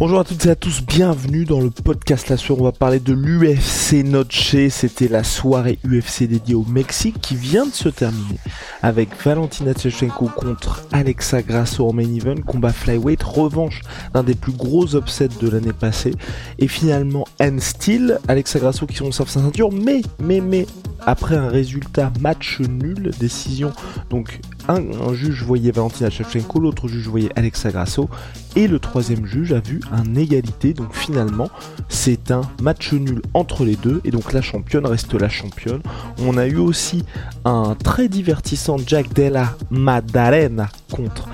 Bonjour 0.00 0.18
à 0.20 0.24
toutes 0.24 0.46
et 0.46 0.48
à 0.48 0.56
tous, 0.56 0.80
bienvenue 0.82 1.44
dans 1.44 1.60
le 1.60 1.68
podcast 1.68 2.30
La 2.30 2.38
Sueur. 2.38 2.58
On 2.58 2.64
va 2.64 2.72
parler 2.72 3.00
de 3.00 3.12
l'UFC 3.12 4.02
Noche. 4.02 4.56
C'était 4.70 5.08
la 5.08 5.22
soirée 5.22 5.78
UFC 5.84 6.22
dédiée 6.22 6.54
au 6.54 6.64
Mexique 6.64 7.20
qui 7.20 7.36
vient 7.36 7.66
de 7.66 7.72
se 7.72 7.90
terminer 7.90 8.38
avec 8.80 9.10
Valentina 9.22 9.74
Tchechenko 9.74 10.30
contre 10.34 10.86
Alexa 10.90 11.42
Grasso 11.42 11.86
en 11.86 11.92
main 11.92 12.14
event, 12.14 12.36
combat 12.46 12.72
flyweight, 12.72 13.22
revanche 13.22 13.82
d'un 14.14 14.22
des 14.22 14.34
plus 14.34 14.52
gros 14.52 14.96
upsets 14.96 15.38
de 15.38 15.50
l'année 15.50 15.74
passée. 15.74 16.14
Et 16.58 16.66
finalement, 16.66 17.26
N 17.38 17.60
Steel, 17.60 18.20
Alexa 18.26 18.58
Grasso 18.58 18.86
qui 18.86 18.96
conserve 18.96 19.28
sa 19.28 19.40
ceinture, 19.40 19.70
mais, 19.70 20.00
mais, 20.18 20.40
mais, 20.40 20.66
après 21.04 21.36
un 21.36 21.48
résultat 21.48 22.10
match 22.20 22.60
nul, 22.60 23.10
décision, 23.20 23.72
donc 24.08 24.40
un, 24.74 25.14
juge 25.14 25.42
voyait 25.42 25.70
Valentina 25.70 26.10
Shevchenko, 26.10 26.60
l'autre 26.60 26.88
juge 26.88 27.08
voyait 27.08 27.30
Alexa 27.36 27.70
Grasso, 27.70 28.08
et 28.56 28.68
le 28.68 28.78
troisième 28.78 29.26
juge 29.26 29.52
a 29.52 29.60
vu 29.60 29.80
un 29.92 30.14
égalité, 30.14 30.74
donc 30.74 30.94
finalement 30.94 31.50
c'est 31.88 32.30
un 32.30 32.42
match 32.62 32.92
nul 32.92 33.22
entre 33.34 33.64
les 33.64 33.76
deux, 33.76 34.00
et 34.04 34.10
donc 34.10 34.32
la 34.32 34.42
championne 34.42 34.86
reste 34.86 35.14
la 35.14 35.28
championne. 35.28 35.82
On 36.18 36.36
a 36.36 36.46
eu 36.46 36.56
aussi 36.56 37.04
un 37.44 37.74
très 37.82 38.08
divertissant 38.08 38.76
Jack 38.84 39.12
Della 39.12 39.56
Maddalena 39.70 40.68
contre 40.90 41.28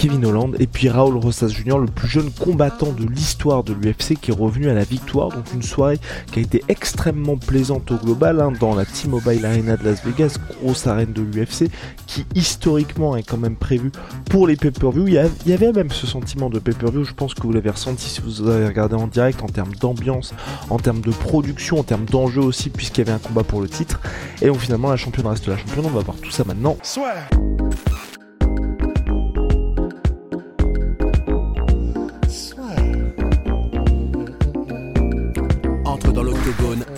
Kevin 0.00 0.24
Holland 0.24 0.56
et 0.58 0.66
puis 0.66 0.88
Raoul 0.88 1.18
Rosas 1.18 1.48
Jr., 1.48 1.76
le 1.76 1.84
plus 1.84 2.08
jeune 2.08 2.30
combattant 2.30 2.90
de 2.90 3.04
l'histoire 3.04 3.62
de 3.62 3.74
l'UFC 3.74 4.18
qui 4.18 4.30
est 4.30 4.34
revenu 4.34 4.70
à 4.70 4.72
la 4.72 4.82
victoire. 4.82 5.28
Donc 5.28 5.52
une 5.52 5.62
soirée 5.62 5.98
qui 6.32 6.38
a 6.38 6.42
été 6.42 6.64
extrêmement 6.68 7.36
plaisante 7.36 7.90
au 7.90 7.96
global 7.96 8.40
hein, 8.40 8.50
dans 8.58 8.74
la 8.74 8.86
T-Mobile 8.86 9.44
Arena 9.44 9.76
de 9.76 9.84
Las 9.84 10.02
Vegas, 10.02 10.38
grosse 10.62 10.86
arène 10.86 11.12
de 11.12 11.20
l'UFC 11.20 11.70
qui 12.06 12.24
historiquement 12.34 13.14
est 13.14 13.22
quand 13.22 13.36
même 13.36 13.56
prévue 13.56 13.92
pour 14.30 14.46
les 14.46 14.56
pay-per-view. 14.56 15.06
Il, 15.06 15.12
y 15.46 15.52
avait 15.52 15.72
même 15.72 15.90
ce 15.90 16.06
sentiment 16.06 16.48
de 16.48 16.58
pay-per-view, 16.58 17.04
je 17.04 17.12
pense 17.12 17.34
que 17.34 17.42
vous 17.42 17.52
l'avez 17.52 17.68
ressenti 17.68 18.08
si 18.08 18.22
vous 18.22 18.48
avez 18.48 18.68
regardé 18.68 18.94
en 18.94 19.06
direct 19.06 19.42
en 19.42 19.48
termes 19.48 19.74
d'ambiance, 19.74 20.32
en 20.70 20.78
termes 20.78 21.02
de 21.02 21.10
production, 21.10 21.78
en 21.78 21.84
termes 21.84 22.06
d'enjeu 22.06 22.40
aussi 22.40 22.70
puisqu'il 22.70 23.00
y 23.00 23.02
avait 23.02 23.12
un 23.12 23.18
combat 23.18 23.44
pour 23.44 23.60
le 23.60 23.68
titre. 23.68 24.00
Et 24.40 24.46
donc 24.46 24.60
finalement 24.60 24.88
la 24.88 24.96
championne 24.96 25.26
reste 25.26 25.46
la 25.46 25.58
championne, 25.58 25.84
on 25.84 25.90
va 25.90 26.00
voir 26.00 26.16
tout 26.16 26.30
ça 26.30 26.44
maintenant. 26.46 26.78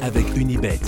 Avec 0.01 0.37
Unibet. 0.37 0.81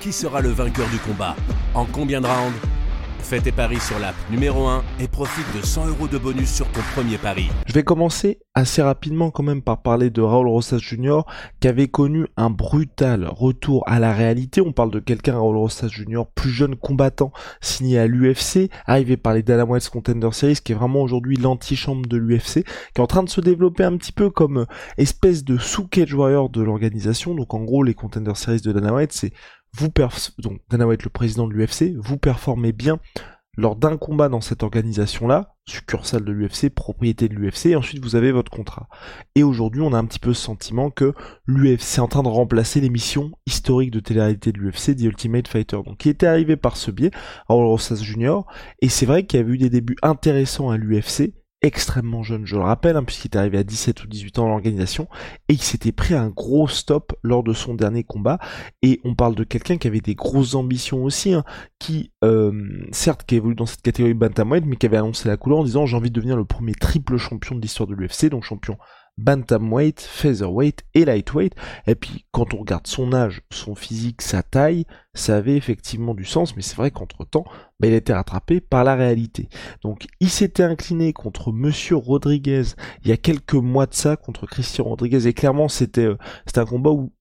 Qui 0.00 0.12
sera 0.12 0.40
le 0.40 0.50
vainqueur 0.50 0.88
du 0.88 0.98
combat? 0.98 1.36
En 1.74 1.84
combien 1.84 2.20
de 2.20 2.26
rounds? 2.26 2.79
Fais 3.22 3.40
tes 3.40 3.52
paris 3.52 3.78
sur 3.78 3.98
l'app 4.00 4.16
numéro 4.30 4.66
1 4.66 4.82
et 4.98 5.06
profite 5.06 5.46
de 5.56 5.64
100 5.64 5.88
euros 5.88 6.08
de 6.08 6.18
bonus 6.18 6.52
sur 6.52 6.66
ton 6.72 6.80
premier 6.94 7.16
pari. 7.16 7.48
Je 7.66 7.72
vais 7.72 7.84
commencer 7.84 8.40
assez 8.54 8.82
rapidement 8.82 9.30
quand 9.30 9.44
même 9.44 9.62
par 9.62 9.82
parler 9.82 10.10
de 10.10 10.20
Raul 10.20 10.48
Rosas 10.48 10.78
Jr. 10.78 11.20
qui 11.60 11.68
avait 11.68 11.86
connu 11.86 12.26
un 12.36 12.50
brutal 12.50 13.28
retour 13.28 13.84
à 13.86 14.00
la 14.00 14.12
réalité. 14.12 14.60
On 14.60 14.72
parle 14.72 14.90
de 14.90 14.98
quelqu'un, 14.98 15.38
Raul 15.38 15.56
Rosas 15.56 15.88
Jr., 15.88 16.22
plus 16.34 16.50
jeune 16.50 16.74
combattant 16.74 17.32
signé 17.60 18.00
à 18.00 18.08
l'UFC, 18.08 18.68
arrivé 18.86 19.16
par 19.16 19.34
les 19.34 19.44
Dana 19.44 19.64
White 19.64 19.88
Contender 19.90 20.30
Series, 20.32 20.58
qui 20.64 20.72
est 20.72 20.74
vraiment 20.74 21.02
aujourd'hui 21.02 21.36
l'antichambre 21.36 22.08
de 22.08 22.16
l'UFC, 22.16 22.64
qui 22.64 22.98
est 22.98 23.00
en 23.00 23.06
train 23.06 23.22
de 23.22 23.30
se 23.30 23.40
développer 23.40 23.84
un 23.84 23.96
petit 23.96 24.12
peu 24.12 24.30
comme 24.30 24.66
espèce 24.98 25.44
de 25.44 25.56
sous-cage 25.56 26.12
warrior 26.14 26.50
de 26.50 26.62
l'organisation. 26.62 27.34
Donc 27.34 27.54
en 27.54 27.62
gros, 27.62 27.84
les 27.84 27.94
Contender 27.94 28.34
Series 28.34 28.60
de 28.60 28.72
Dana 28.72 28.92
White, 28.92 29.12
c'est 29.12 29.32
vous 29.76 29.88
donc 30.38 30.60
Dana 30.68 30.86
White 30.86 31.04
le 31.04 31.10
président 31.10 31.46
de 31.46 31.52
l'UFC, 31.52 31.94
vous 31.96 32.18
performez 32.18 32.72
bien 32.72 32.98
lors 33.56 33.76
d'un 33.76 33.96
combat 33.96 34.28
dans 34.28 34.40
cette 34.40 34.62
organisation-là, 34.62 35.54
succursale 35.66 36.24
de 36.24 36.32
l'UFC, 36.32 36.70
propriété 36.70 37.28
de 37.28 37.34
l'UFC, 37.34 37.66
et 37.66 37.76
ensuite 37.76 38.02
vous 38.02 38.16
avez 38.16 38.32
votre 38.32 38.50
contrat. 38.50 38.88
Et 39.34 39.42
aujourd'hui, 39.42 39.82
on 39.82 39.92
a 39.92 39.98
un 39.98 40.04
petit 40.04 40.18
peu 40.18 40.32
ce 40.32 40.42
sentiment 40.42 40.90
que 40.90 41.14
l'UFC 41.46 41.96
est 41.96 42.00
en 42.00 42.08
train 42.08 42.22
de 42.22 42.28
remplacer 42.28 42.80
l'émission 42.80 43.32
historique 43.46 43.90
de 43.90 44.00
télé-réalité 44.00 44.52
de 44.52 44.58
l'UFC, 44.58 44.96
The 44.96 45.02
Ultimate 45.02 45.48
Fighter, 45.48 45.80
donc 45.84 45.98
qui 45.98 46.08
était 46.08 46.26
arrivé 46.26 46.56
par 46.56 46.76
ce 46.76 46.90
biais, 46.90 47.10
Raul 47.48 47.66
Rosas 47.66 48.02
Jr., 48.02 48.40
et 48.80 48.88
c'est 48.88 49.06
vrai 49.06 49.26
qu'il 49.26 49.38
y 49.38 49.42
avait 49.42 49.52
eu 49.52 49.58
des 49.58 49.70
débuts 49.70 49.96
intéressants 50.02 50.70
à 50.70 50.76
l'UFC, 50.76 51.34
extrêmement 51.62 52.22
jeune, 52.22 52.46
je 52.46 52.56
le 52.56 52.62
rappelle, 52.62 52.96
hein, 52.96 53.04
puisqu'il 53.04 53.28
est 53.28 53.36
arrivé 53.36 53.58
à 53.58 53.62
17 53.62 54.02
ou 54.04 54.06
18 54.06 54.38
ans 54.38 54.42
dans 54.42 54.48
l'organisation, 54.48 55.08
et 55.48 55.54
il 55.54 55.62
s'était 55.62 55.92
pris 55.92 56.14
un 56.14 56.28
gros 56.28 56.68
stop 56.68 57.12
lors 57.22 57.42
de 57.42 57.52
son 57.52 57.74
dernier 57.74 58.04
combat, 58.04 58.38
et 58.82 59.00
on 59.04 59.14
parle 59.14 59.34
de 59.34 59.44
quelqu'un 59.44 59.76
qui 59.76 59.86
avait 59.86 60.00
des 60.00 60.14
grosses 60.14 60.54
ambitions 60.54 61.04
aussi, 61.04 61.34
hein, 61.34 61.44
qui, 61.78 62.12
euh, 62.24 62.52
certes, 62.92 63.24
qui 63.24 63.36
évolue 63.36 63.54
dans 63.54 63.66
cette 63.66 63.82
catégorie 63.82 64.14
bantamweight, 64.14 64.64
mais 64.66 64.76
qui 64.76 64.86
avait 64.86 64.96
annoncé 64.96 65.28
la 65.28 65.36
couleur 65.36 65.58
en 65.58 65.64
disant 65.64 65.86
j'ai 65.86 65.96
envie 65.96 66.10
de 66.10 66.14
devenir 66.14 66.36
le 66.36 66.44
premier 66.44 66.74
triple 66.74 67.16
champion 67.16 67.54
de 67.54 67.60
l'histoire 67.60 67.86
de 67.86 67.94
l'UFC, 67.94 68.30
donc 68.30 68.44
champion 68.44 68.78
bantamweight, 69.20 70.00
featherweight 70.00 70.84
et 70.94 71.04
lightweight. 71.04 71.54
Et 71.86 71.94
puis 71.94 72.24
quand 72.32 72.54
on 72.54 72.58
regarde 72.58 72.86
son 72.86 73.12
âge, 73.12 73.42
son 73.52 73.74
physique, 73.74 74.22
sa 74.22 74.42
taille, 74.42 74.86
ça 75.14 75.36
avait 75.36 75.56
effectivement 75.56 76.14
du 76.14 76.24
sens, 76.24 76.56
mais 76.56 76.62
c'est 76.62 76.76
vrai 76.76 76.90
qu'entre 76.90 77.24
temps, 77.24 77.44
bah, 77.78 77.88
il 77.88 77.94
a 77.94 77.98
été 77.98 78.12
rattrapé 78.12 78.60
par 78.60 78.84
la 78.84 78.94
réalité. 78.94 79.48
Donc 79.82 80.06
il 80.20 80.30
s'était 80.30 80.62
incliné 80.62 81.12
contre 81.12 81.52
Monsieur 81.52 81.96
Rodriguez 81.96 82.62
il 83.04 83.10
y 83.10 83.12
a 83.12 83.16
quelques 83.16 83.54
mois 83.54 83.86
de 83.86 83.94
ça, 83.94 84.16
contre 84.16 84.46
Christian 84.46 84.84
Rodriguez, 84.84 85.26
et 85.26 85.32
clairement 85.32 85.68
c'était 85.68 86.06
euh, 86.06 86.18
un 86.56 86.64
combat 86.64 86.90
où 86.90 87.12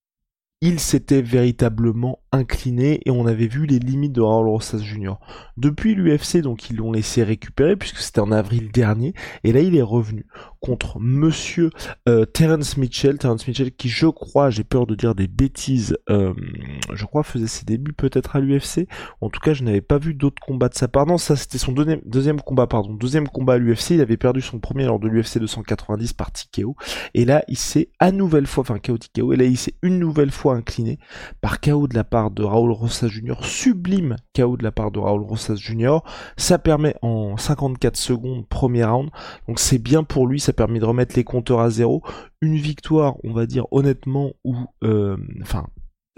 il 0.61 0.81
s'était 0.81 1.21
véritablement 1.21 2.19
incliné 2.33 2.99
et 3.05 3.11
on 3.11 3.25
avait 3.25 3.47
vu 3.47 3.65
les 3.65 3.79
limites 3.79 4.11
de 4.11 4.19
Raul 4.19 4.49
Rosas 4.49 4.79
Jr. 4.79 5.13
Depuis 5.55 5.95
l'UFC, 5.95 6.41
donc 6.41 6.69
ils 6.69 6.75
l'ont 6.75 6.91
laissé 6.91 7.23
récupérer 7.23 7.77
puisque 7.77 7.99
c'était 7.99 8.19
en 8.19 8.33
avril 8.33 8.69
dernier 8.69 9.13
et 9.45 9.53
là 9.53 9.61
il 9.61 9.77
est 9.77 9.81
revenu 9.81 10.25
contre 10.59 10.99
monsieur 10.99 11.69
euh, 12.07 12.25
Terence 12.25 12.77
Mitchell, 12.77 13.17
Terence 13.17 13.47
Mitchell 13.47 13.71
qui 13.71 13.89
je 13.89 14.07
crois, 14.07 14.49
j'ai 14.49 14.63
peur 14.63 14.87
de 14.87 14.95
dire 14.95 15.15
des 15.15 15.27
bêtises, 15.27 15.97
euh, 16.09 16.33
je 16.93 17.05
crois 17.05 17.23
faisait 17.23 17.47
ses 17.47 17.65
débuts 17.65 17.93
peut-être 17.93 18.35
à 18.35 18.39
l'UFC, 18.39 18.87
en 19.21 19.29
tout 19.29 19.39
cas 19.39 19.53
je 19.53 19.63
n'avais 19.63 19.81
pas 19.81 19.97
vu 19.97 20.13
d'autres 20.13 20.41
combats 20.41 20.69
de 20.69 20.75
sa 20.75 20.87
part, 20.87 21.05
non 21.05 21.17
ça 21.17 21.35
c'était 21.35 21.57
son 21.57 21.71
deuxième, 21.71 22.41
combat, 22.41 22.67
pardon, 22.67 22.93
deuxième 22.93 23.27
combat 23.27 23.53
à 23.53 23.57
l'UFC, 23.57 23.91
il 23.91 24.01
avait 24.01 24.17
perdu 24.17 24.41
son 24.41 24.59
premier 24.59 24.85
lors 24.85 24.99
de 24.99 25.07
l'UFC 25.07 25.39
290 25.39 26.13
par 26.13 26.31
TKO 26.31 26.75
et 27.13 27.25
là 27.25 27.43
il 27.47 27.57
s'est 27.57 27.89
à 27.99 28.11
nouvelle 28.11 28.47
fois, 28.47 28.61
enfin 28.61 28.79
KO 28.79 29.33
et 29.33 29.35
là 29.35 29.45
il 29.45 29.57
s'est 29.57 29.75
une 29.81 29.99
nouvelle 29.99 30.31
fois 30.31 30.55
incliné 30.55 30.99
par 31.41 31.61
KO 31.61 31.87
de 31.87 31.95
la 31.95 32.03
part 32.03 32.31
de 32.31 32.43
Raoul 32.43 32.71
Rosas 32.71 33.07
Jr., 33.07 33.35
sublime 33.41 34.17
KO 34.35 34.57
de 34.57 34.63
la 34.63 34.71
part 34.71 34.91
de 34.91 34.99
Raoul 34.99 35.23
Rosas 35.23 35.55
Jr. 35.55 35.99
Ça 36.37 36.57
permet 36.59 36.95
en 37.01 37.37
54 37.37 37.95
secondes, 37.95 38.47
premier 38.47 38.83
round, 38.83 39.09
donc 39.47 39.59
c'est 39.59 39.77
bien 39.77 40.03
pour 40.03 40.27
lui, 40.27 40.39
permet 40.53 40.79
de 40.79 40.85
remettre 40.85 41.15
les 41.15 41.23
compteurs 41.23 41.59
à 41.59 41.69
zéro. 41.69 42.03
Une 42.41 42.55
victoire, 42.55 43.15
on 43.23 43.33
va 43.33 43.45
dire 43.45 43.65
honnêtement, 43.71 44.31
ou 44.43 44.55
euh, 44.83 45.17
enfin 45.41 45.67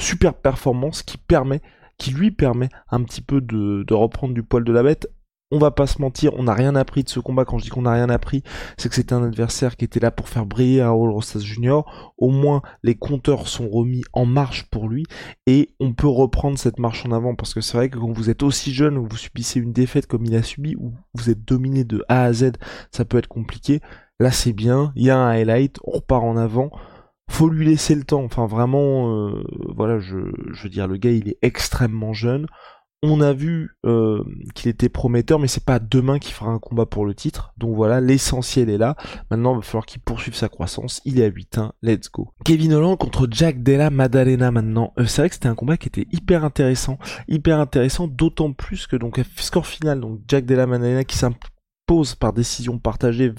super 0.02 0.34
performance 0.34 1.04
qui 1.04 1.18
permet, 1.18 1.62
qui 1.98 2.12
lui 2.12 2.32
permet 2.32 2.70
un 2.90 3.04
petit 3.04 3.22
peu 3.22 3.42
de, 3.42 3.94
reprendre 3.94 4.34
du 4.34 4.44
poil 4.44 4.64
de 4.64 4.72
la 4.72 4.84
bête 4.84 5.08
on 5.52 5.60
va 5.60 5.70
pas 5.70 5.86
se 5.86 6.02
mentir, 6.02 6.32
on 6.38 6.44
n'a 6.44 6.54
rien 6.54 6.76
appris 6.76 7.04
de 7.04 7.10
ce 7.10 7.20
combat. 7.20 7.44
Quand 7.44 7.58
je 7.58 7.66
dis 7.66 7.70
qu'on 7.70 7.82
n'a 7.82 7.92
rien 7.92 8.10
appris, 8.10 8.42
c'est 8.78 8.88
que 8.88 8.96
c'était 8.96 9.14
un 9.14 9.24
adversaire 9.24 9.76
qui 9.76 9.84
était 9.84 10.00
là 10.00 10.10
pour 10.10 10.30
faire 10.30 10.46
briller 10.46 10.82
Raoul 10.82 11.12
Rosas 11.12 11.42
Jr. 11.42 11.82
Au 12.18 12.30
moins, 12.30 12.62
les 12.84 12.96
compteurs 12.96 13.50
sont 13.50 13.68
remis 13.68 14.04
en 14.14 14.26
marche 14.26 14.70
pour 14.70 14.88
lui 14.88 15.06
et 15.46 15.76
on 15.82 15.92
peut 15.92 16.08
reprendre 16.08 16.58
cette 16.58 16.80
marche 16.80 17.06
en 17.06 17.12
avant 17.12 17.36
parce 17.36 17.54
que 17.54 17.60
c'est 17.60 17.76
vrai 17.76 17.90
que 17.90 17.98
quand 18.00 18.14
vous 18.14 18.30
êtes 18.30 18.44
aussi 18.44 18.74
jeune 18.74 18.98
ou 18.98 19.06
vous 19.06 19.18
subissez 19.18 19.60
une 19.60 19.74
défaite 19.74 20.08
comme 20.08 20.26
il 20.26 20.36
a 20.36 20.44
subi 20.44 20.76
ou 20.78 20.94
vous 21.14 21.30
êtes 21.30 21.44
dominé 21.44 21.84
de 21.84 22.04
A 22.08 22.24
à 22.24 22.34
Z, 22.34 22.54
ça 22.92 23.04
peut 23.04 23.18
être 23.18 23.28
compliqué. 23.28 23.82
Là, 24.22 24.32
c'est 24.32 24.54
bien. 24.54 24.94
Il 24.96 25.04
y 25.04 25.10
a 25.10 25.18
un 25.18 25.30
highlight, 25.30 25.80
on 25.84 25.92
repart 25.92 26.24
en 26.24 26.38
avant 26.38 26.72
faut 27.32 27.50
lui 27.50 27.66
laisser 27.66 27.96
le 27.96 28.04
temps. 28.04 28.24
Enfin, 28.24 28.46
vraiment, 28.46 29.30
euh, 29.30 29.44
voilà, 29.76 30.00
je, 30.00 30.16
veux 30.16 30.70
dire, 30.70 30.88
le 30.88 30.98
gars, 30.98 31.12
il 31.12 31.30
est 31.30 31.38
extrêmement 31.42 32.14
jeune. 32.14 32.46
On 33.04 33.20
a 33.20 33.34
vu 33.34 33.72
euh, 33.84 34.24
qu'il 34.54 34.70
était 34.70 34.90
prometteur, 34.90 35.40
mais 35.40 35.48
c'est 35.48 35.66
pas 35.66 35.80
demain 35.80 36.20
qu'il 36.20 36.34
fera 36.34 36.52
un 36.52 36.60
combat 36.60 36.86
pour 36.86 37.04
le 37.04 37.16
titre. 37.16 37.52
Donc 37.58 37.76
voilà, 37.76 38.00
l'essentiel 38.00 38.70
est 38.70 38.78
là. 38.78 38.96
Maintenant, 39.32 39.54
il 39.54 39.56
va 39.56 39.62
falloir 39.64 39.88
qu'il 39.88 40.02
poursuive 40.02 40.36
sa 40.36 40.50
croissance. 40.50 41.02
Il 41.04 41.20
est 41.20 41.26
à 41.26 41.30
8-1, 41.30 41.72
let's 41.82 42.12
go. 42.12 42.30
Kevin 42.46 42.74
Holland 42.74 42.98
contre 42.98 43.28
Jack 43.32 43.64
Della 43.64 43.90
Maddalena 43.90 44.52
maintenant. 44.52 44.94
Euh, 45.00 45.06
c'est 45.06 45.24
vrai 45.24 45.30
que 45.30 45.36
c'était 45.36 45.48
un 45.48 45.56
combat 45.56 45.78
qui 45.78 45.88
était 45.88 46.08
hyper 46.12 46.46
intéressant. 46.46 47.00
Hyper 47.28 47.60
intéressant, 47.60 48.08
d'autant 48.08 48.54
plus 48.54 48.86
que 48.86 48.98
donc 48.98 49.20
score 49.38 49.66
final, 49.66 50.00
donc 50.00 50.20
Jack 50.28 50.46
Della 50.46 50.68
Maddalena 50.68 51.04
qui 51.04 51.18
s'impose 51.18 52.14
par 52.14 52.34
décision 52.34 52.78
partagée 52.78 53.30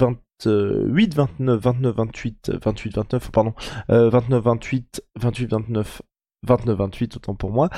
28 0.46 1.14
29 1.14 1.60
29 1.60 1.96
28 1.96 2.52
28 2.62 2.96
29 2.96 3.30
pardon 3.30 3.54
29 3.88 4.42
28 4.42 5.02
28 5.20 5.50
29 5.50 6.02
29 6.44 6.78
28 6.78 7.16
autant 7.16 7.34
pour 7.34 7.50
moi 7.50 7.68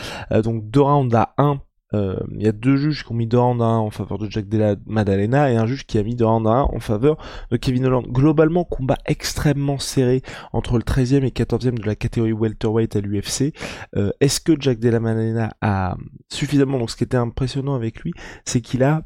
donc 0.43 0.71
deux 0.71 0.81
rounds 0.81 1.15
à 1.17 1.35
1 1.39 1.61
euh, 1.95 2.17
il 2.35 2.43
y 2.43 2.49
a 2.49 2.53
deux 2.53 2.77
juges 2.77 3.05
qui 3.05 3.13
ont 3.13 3.15
mis 3.15 3.27
deux 3.27 3.39
rounds 3.39 3.63
à 3.63 3.67
1 3.67 3.79
en 3.79 3.91
faveur 3.91 4.19
de 4.19 4.29
Jack 4.29 4.49
Della 4.49 4.77
Maddalena 4.87 5.51
et 5.51 5.57
un 5.57 5.67
juge 5.67 5.87
qui 5.87 5.99
a 5.99 6.03
mis 6.03 6.17
deux 6.17 6.27
rounds 6.27 6.49
à 6.49 6.55
1 6.55 6.63
en 6.63 6.81
faveur 6.81 7.17
de 7.51 7.57
Kevin 7.57 7.87
Holland. 7.87 8.07
Globalement, 8.09 8.65
combat 8.65 8.99
extrêmement 9.07 9.79
serré 9.79 10.23
entre 10.53 10.77
le 10.77 10.83
13e 10.83 11.25
et 11.25 11.31
14e 11.31 11.79
de 11.79 11.87
la 11.87 11.95
catégorie 11.95 12.33
welterweight 12.33 12.97
à 12.97 13.01
l'UFC. 13.01 13.55
Euh, 13.97 14.11
est-ce 14.21 14.41
que 14.41 14.53
Jack 14.59 14.79
Della 14.79 15.01
Maddalena 15.01 15.55
a 15.61 15.97
suffisamment... 16.33 16.79
Donc 16.79 16.91
ce 16.91 16.97
qui 16.97 17.05
était 17.05 17.17
impressionnant 17.17 17.75
avec 17.75 18.01
lui, 18.01 18.13
c'est 18.45 18.61
qu'il 18.61 18.83
a 18.83 19.03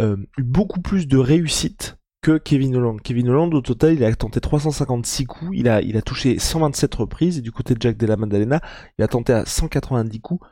euh, 0.00 0.16
eu 0.36 0.42
beaucoup 0.42 0.80
plus 0.80 1.08
de 1.08 1.16
réussite 1.16 1.99
que 2.20 2.38
Kevin 2.38 2.76
Holland. 2.76 3.00
Kevin 3.02 3.28
Holland, 3.28 3.54
au 3.54 3.60
total, 3.60 3.94
il 3.94 4.04
a 4.04 4.14
tenté 4.14 4.40
356 4.40 5.26
coups, 5.26 5.50
il 5.54 5.68
a, 5.68 5.80
il 5.80 5.96
a 5.96 6.02
touché 6.02 6.38
127 6.38 6.94
reprises, 6.94 7.38
et 7.38 7.40
du 7.40 7.52
côté 7.52 7.74
de 7.74 7.80
Jack 7.80 7.96
Della 7.96 8.16
Maddalena, 8.16 8.60
il 8.98 9.04
a 9.04 9.08
tenté 9.08 9.32
à 9.32 9.44
190 9.46 10.20
coups, 10.20 10.46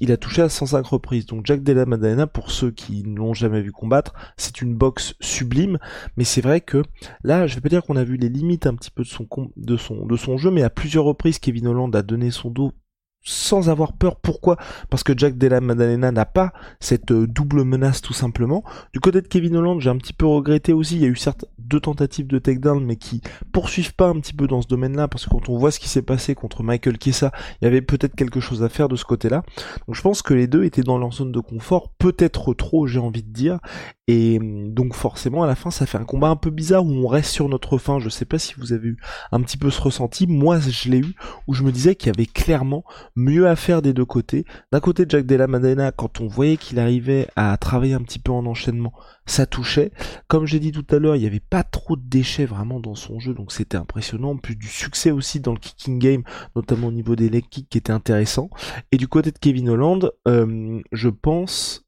il 0.00 0.12
a 0.12 0.16
touché 0.16 0.42
à 0.42 0.48
105 0.48 0.86
reprises. 0.86 1.26
Donc 1.26 1.44
Jack 1.46 1.62
Della 1.62 1.86
Maddalena, 1.86 2.26
pour 2.26 2.50
ceux 2.50 2.70
qui 2.70 3.02
ne 3.04 3.16
l'ont 3.16 3.34
jamais 3.34 3.60
vu 3.60 3.72
combattre, 3.72 4.12
c'est 4.36 4.60
une 4.60 4.74
boxe 4.74 5.14
sublime. 5.20 5.78
Mais 6.16 6.24
c'est 6.24 6.40
vrai 6.40 6.60
que 6.60 6.82
là, 7.24 7.46
je 7.46 7.54
vais 7.54 7.60
pas 7.60 7.68
dire 7.68 7.82
qu'on 7.82 7.96
a 7.96 8.04
vu 8.04 8.16
les 8.16 8.28
limites 8.28 8.66
un 8.66 8.74
petit 8.74 8.90
peu 8.90 9.02
de 9.02 9.08
son, 9.08 9.26
de 9.56 9.76
son, 9.76 10.06
de 10.06 10.16
son 10.16 10.36
jeu, 10.36 10.50
mais 10.50 10.62
à 10.62 10.70
plusieurs 10.70 11.04
reprises, 11.04 11.38
Kevin 11.38 11.68
Holland 11.68 11.94
a 11.94 12.02
donné 12.02 12.30
son 12.30 12.50
dos 12.50 12.72
sans 13.28 13.68
avoir 13.68 13.92
peur. 13.92 14.16
Pourquoi? 14.16 14.56
Parce 14.88 15.02
que 15.02 15.12
Jack 15.16 15.36
Della 15.36 15.60
Maddalena 15.60 16.10
n'a 16.10 16.24
pas 16.24 16.52
cette 16.80 17.10
euh, 17.10 17.26
double 17.26 17.64
menace 17.64 18.00
tout 18.00 18.14
simplement. 18.14 18.64
Du 18.92 19.00
côté 19.00 19.20
de 19.20 19.28
Kevin 19.28 19.56
Holland, 19.56 19.80
j'ai 19.80 19.90
un 19.90 19.98
petit 19.98 20.14
peu 20.14 20.26
regretté 20.26 20.72
aussi, 20.72 20.96
il 20.96 21.02
y 21.02 21.04
a 21.04 21.08
eu 21.08 21.16
certes 21.16 21.44
deux 21.58 21.80
tentatives 21.80 22.26
de 22.26 22.38
takedown 22.38 22.82
mais 22.82 22.96
qui 22.96 23.20
poursuivent 23.52 23.94
pas 23.94 24.08
un 24.08 24.14
petit 24.20 24.32
peu 24.32 24.46
dans 24.46 24.62
ce 24.62 24.68
domaine-là 24.68 25.08
parce 25.08 25.26
que 25.26 25.30
quand 25.30 25.48
on 25.50 25.58
voit 25.58 25.70
ce 25.70 25.78
qui 25.78 25.88
s'est 25.88 26.02
passé 26.02 26.34
contre 26.34 26.62
Michael 26.62 26.96
Kessa, 26.96 27.30
il 27.60 27.64
y 27.64 27.68
avait 27.68 27.82
peut-être 27.82 28.14
quelque 28.14 28.40
chose 28.40 28.62
à 28.62 28.70
faire 28.70 28.88
de 28.88 28.96
ce 28.96 29.04
côté-là. 29.04 29.42
Donc 29.86 29.94
je 29.94 30.02
pense 30.02 30.22
que 30.22 30.32
les 30.32 30.46
deux 30.46 30.64
étaient 30.64 30.82
dans 30.82 30.96
leur 30.96 31.12
zone 31.12 31.32
de 31.32 31.40
confort, 31.40 31.92
peut-être 31.98 32.54
trop 32.54 32.86
j'ai 32.86 33.00
envie 33.00 33.22
de 33.22 33.32
dire, 33.32 33.58
et 34.08 34.38
hum, 34.40 34.72
donc 34.72 34.94
forcément 34.94 35.42
à 35.44 35.46
la 35.46 35.54
fin 35.54 35.70
ça 35.70 35.86
fait 35.86 35.98
un 35.98 36.04
combat 36.04 36.28
un 36.28 36.36
peu 36.36 36.50
bizarre 36.50 36.84
où 36.84 36.90
on 36.90 37.06
reste 37.06 37.30
sur 37.30 37.48
notre 37.48 37.78
fin. 37.78 38.00
Je 38.00 38.08
sais 38.08 38.24
pas 38.24 38.38
si 38.38 38.54
vous 38.56 38.72
avez 38.72 38.88
eu 38.88 38.96
un 39.30 39.40
petit 39.42 39.58
peu 39.58 39.70
ce 39.70 39.80
ressenti. 39.80 40.26
Moi 40.26 40.58
je 40.58 40.88
l'ai 40.88 40.98
eu 40.98 41.14
où 41.46 41.54
je 41.54 41.62
me 41.62 41.70
disais 41.70 41.94
qu'il 41.94 42.08
y 42.08 42.16
avait 42.16 42.26
clairement 42.26 42.84
mieux 43.14 43.46
à 43.46 43.54
faire 43.54 43.82
des 43.82 43.92
deux 43.92 44.06
côtés. 44.06 44.46
D'un 44.72 44.80
côté 44.80 45.04
Jack 45.06 45.26
Della 45.26 45.46
Madena 45.46 45.92
quand 45.92 46.20
on 46.20 46.26
voyait 46.26 46.56
qu'il 46.56 46.78
arrivait 46.80 47.28
à 47.36 47.56
travailler 47.58 47.92
un 47.92 48.00
petit 48.00 48.18
peu 48.18 48.32
en 48.32 48.46
enchaînement, 48.46 48.94
ça 49.26 49.44
touchait. 49.44 49.92
Comme 50.26 50.46
j'ai 50.46 50.58
dit 50.58 50.72
tout 50.72 50.86
à 50.90 50.98
l'heure, 50.98 51.16
il 51.16 51.20
n'y 51.20 51.26
avait 51.26 51.38
pas 51.38 51.62
trop 51.62 51.94
de 51.94 52.02
déchets 52.02 52.46
vraiment 52.46 52.80
dans 52.80 52.94
son 52.94 53.20
jeu, 53.20 53.34
donc 53.34 53.52
c'était 53.52 53.76
impressionnant. 53.76 54.36
Plus 54.38 54.56
du 54.56 54.68
succès 54.68 55.10
aussi 55.10 55.40
dans 55.40 55.52
le 55.52 55.58
kicking 55.58 55.98
game, 55.98 56.22
notamment 56.56 56.86
au 56.86 56.92
niveau 56.92 57.14
des 57.14 57.28
leg 57.28 57.44
kicks 57.50 57.68
qui 57.68 57.76
était 57.76 57.92
intéressant. 57.92 58.48
Et 58.90 58.96
du 58.96 59.06
côté 59.06 59.32
de 59.32 59.38
Kevin 59.38 59.68
Holland, 59.68 60.10
euh, 60.26 60.80
je 60.92 61.08
pense 61.10 61.84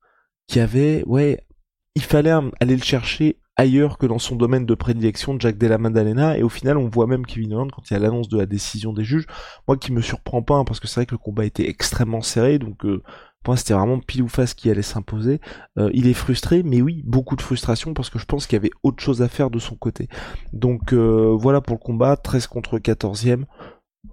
qu'il 0.47 0.59
y 0.59 0.63
avait 0.63 1.03
ouais 1.07 1.47
il 1.95 2.03
fallait 2.03 2.35
aller 2.61 2.77
le 2.77 2.83
chercher 2.83 3.41
ailleurs 3.57 3.99
que 3.99 4.07
dans 4.07 4.19
son 4.19 4.37
domaine 4.37 4.65
de 4.65 4.75
prédilection 4.75 5.35
de 5.35 5.41
Jack 5.41 5.59
Della 5.59 6.39
et 6.39 6.43
au 6.43 6.49
final 6.49 6.79
on 6.79 6.89
voit 6.89 7.07
même 7.07 7.27
Kevin 7.27 7.53
Holland 7.53 7.71
quand 7.71 7.91
il 7.91 7.95
y 7.95 7.97
a 7.97 8.01
l'annonce 8.01 8.29
de 8.29 8.39
la 8.39 8.47
décision 8.47 8.93
des 8.93 9.05
juges. 9.05 9.27
Moi 9.69 9.77
qui 9.77 9.93
me 9.93 10.01
surprend 10.01 10.43
pas 10.43 10.55
hein, 10.55 10.65
parce 10.65 10.81
que 10.81 10.89
c'est 10.89 11.01
vrai 11.01 11.07
que 11.07 11.15
le 11.15 11.19
combat 11.19 11.45
était 11.45 11.69
extrêmement 11.69 12.23
serré 12.23 12.59
donc 12.59 12.85
euh, 12.87 13.03
pour 13.43 13.53
moi 13.53 13.57
c'était 13.57 13.75
vraiment 13.75 13.99
pile 13.99 14.23
ou 14.23 14.29
face 14.29 14.55
qui 14.55 14.71
allait 14.71 14.83
s'imposer. 14.83 15.41
Euh, 15.79 15.91
il 15.93 16.07
est 16.07 16.15
frustré 16.15 16.63
mais 16.63 16.81
oui 16.81 17.03
beaucoup 17.05 17.37
de 17.37 17.43
frustration 17.43 17.93
parce 17.93 18.09
que 18.09 18.19
je 18.19 18.25
pense 18.25 18.47
qu'il 18.47 18.57
y 18.57 18.61
avait 18.61 18.71
autre 18.83 19.03
chose 19.03 19.21
à 19.21 19.29
faire 19.29 19.51
de 19.51 19.59
son 19.59 19.77
côté. 19.77 20.09
Donc 20.55 20.95
euh, 20.95 21.37
voilà 21.39 21.61
pour 21.61 21.77
le 21.77 21.85
combat 21.85 22.17
13 22.17 22.47
contre 22.47 22.79
14e 22.79 23.45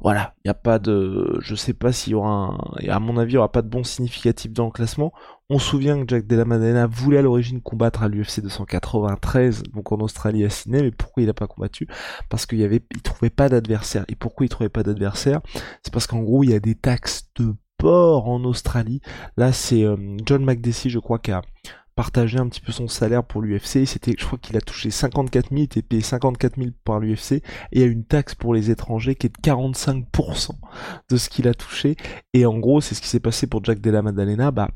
voilà, 0.01 0.33
il 0.43 0.47
n'y 0.47 0.51
a 0.51 0.53
pas 0.53 0.79
de, 0.79 1.39
je 1.41 1.55
sais 1.55 1.73
pas 1.73 1.91
s'il 1.91 2.11
y 2.11 2.15
aura 2.15 2.29
un, 2.29 2.57
à 2.89 2.99
mon 2.99 3.17
avis, 3.17 3.31
il 3.31 3.35
n'y 3.35 3.37
aura 3.37 3.51
pas 3.51 3.61
de 3.61 3.69
bon 3.69 3.83
significatif 3.83 4.51
dans 4.51 4.65
le 4.65 4.71
classement. 4.71 5.13
On 5.49 5.59
se 5.59 5.69
souvient 5.69 6.03
que 6.03 6.09
Jack 6.09 6.27
Della 6.27 6.43
Madonna 6.43 6.87
voulait 6.87 7.19
à 7.19 7.21
l'origine 7.21 7.61
combattre 7.61 8.03
à 8.03 8.09
l'UFC 8.09 8.41
293, 8.41 9.63
donc 9.73 9.93
en 9.93 9.99
Australie 9.99 10.43
à 10.43 10.49
Sydney, 10.49 10.81
mais 10.81 10.91
pourquoi 10.91 11.23
il 11.23 11.27
n'a 11.27 11.33
pas 11.33 11.47
combattu? 11.47 11.87
Parce 12.29 12.45
qu'il 12.45 12.61
avait, 12.63 12.81
trouvait 13.01 13.29
pas 13.29 13.47
d'adversaire. 13.47 14.03
Et 14.09 14.15
pourquoi 14.15 14.45
il 14.45 14.49
trouvait 14.49 14.67
pas 14.67 14.83
d'adversaire? 14.83 15.39
C'est 15.83 15.93
parce 15.93 16.05
qu'en 16.05 16.19
gros, 16.19 16.43
il 16.43 16.49
y 16.49 16.53
a 16.53 16.59
des 16.59 16.75
taxes 16.75 17.29
de 17.37 17.55
port 17.77 18.27
en 18.27 18.43
Australie. 18.43 18.99
Là, 19.37 19.53
c'est 19.53 19.83
euh, 19.83 20.17
John 20.25 20.43
McDessie, 20.43 20.89
je 20.89 20.99
crois, 20.99 21.19
qui 21.19 21.31
a 21.31 21.41
partager 21.95 22.37
un 22.37 22.47
petit 22.47 22.61
peu 22.61 22.73
son 22.73 22.89
salaire 22.89 23.23
pour 23.23 23.41
l'UFC. 23.41 23.85
C'était, 23.85 24.15
je 24.17 24.25
crois 24.25 24.37
qu'il 24.37 24.55
a 24.57 24.61
touché 24.61 24.91
54 24.91 25.49
000, 25.49 25.61
il 25.61 25.63
était 25.63 25.81
payé 25.81 26.01
54 26.01 26.57
000 26.57 26.69
par 26.83 26.99
l'UFC, 26.99 27.31
et 27.31 27.43
il 27.71 27.81
y 27.81 27.83
a 27.83 27.87
une 27.87 28.03
taxe 28.03 28.35
pour 28.35 28.53
les 28.53 28.69
étrangers 28.69 29.15
qui 29.15 29.27
est 29.27 29.35
de 29.35 29.41
45% 29.41 30.51
de 31.09 31.17
ce 31.17 31.29
qu'il 31.29 31.47
a 31.47 31.53
touché. 31.53 31.95
Et 32.33 32.45
en 32.45 32.59
gros, 32.59 32.81
c'est 32.81 32.95
ce 32.95 33.01
qui 33.01 33.07
s'est 33.07 33.19
passé 33.19 33.47
pour 33.47 33.63
Jack 33.63 33.79
Della 33.79 34.01
Maddalena. 34.01 34.51
Bah, 34.51 34.69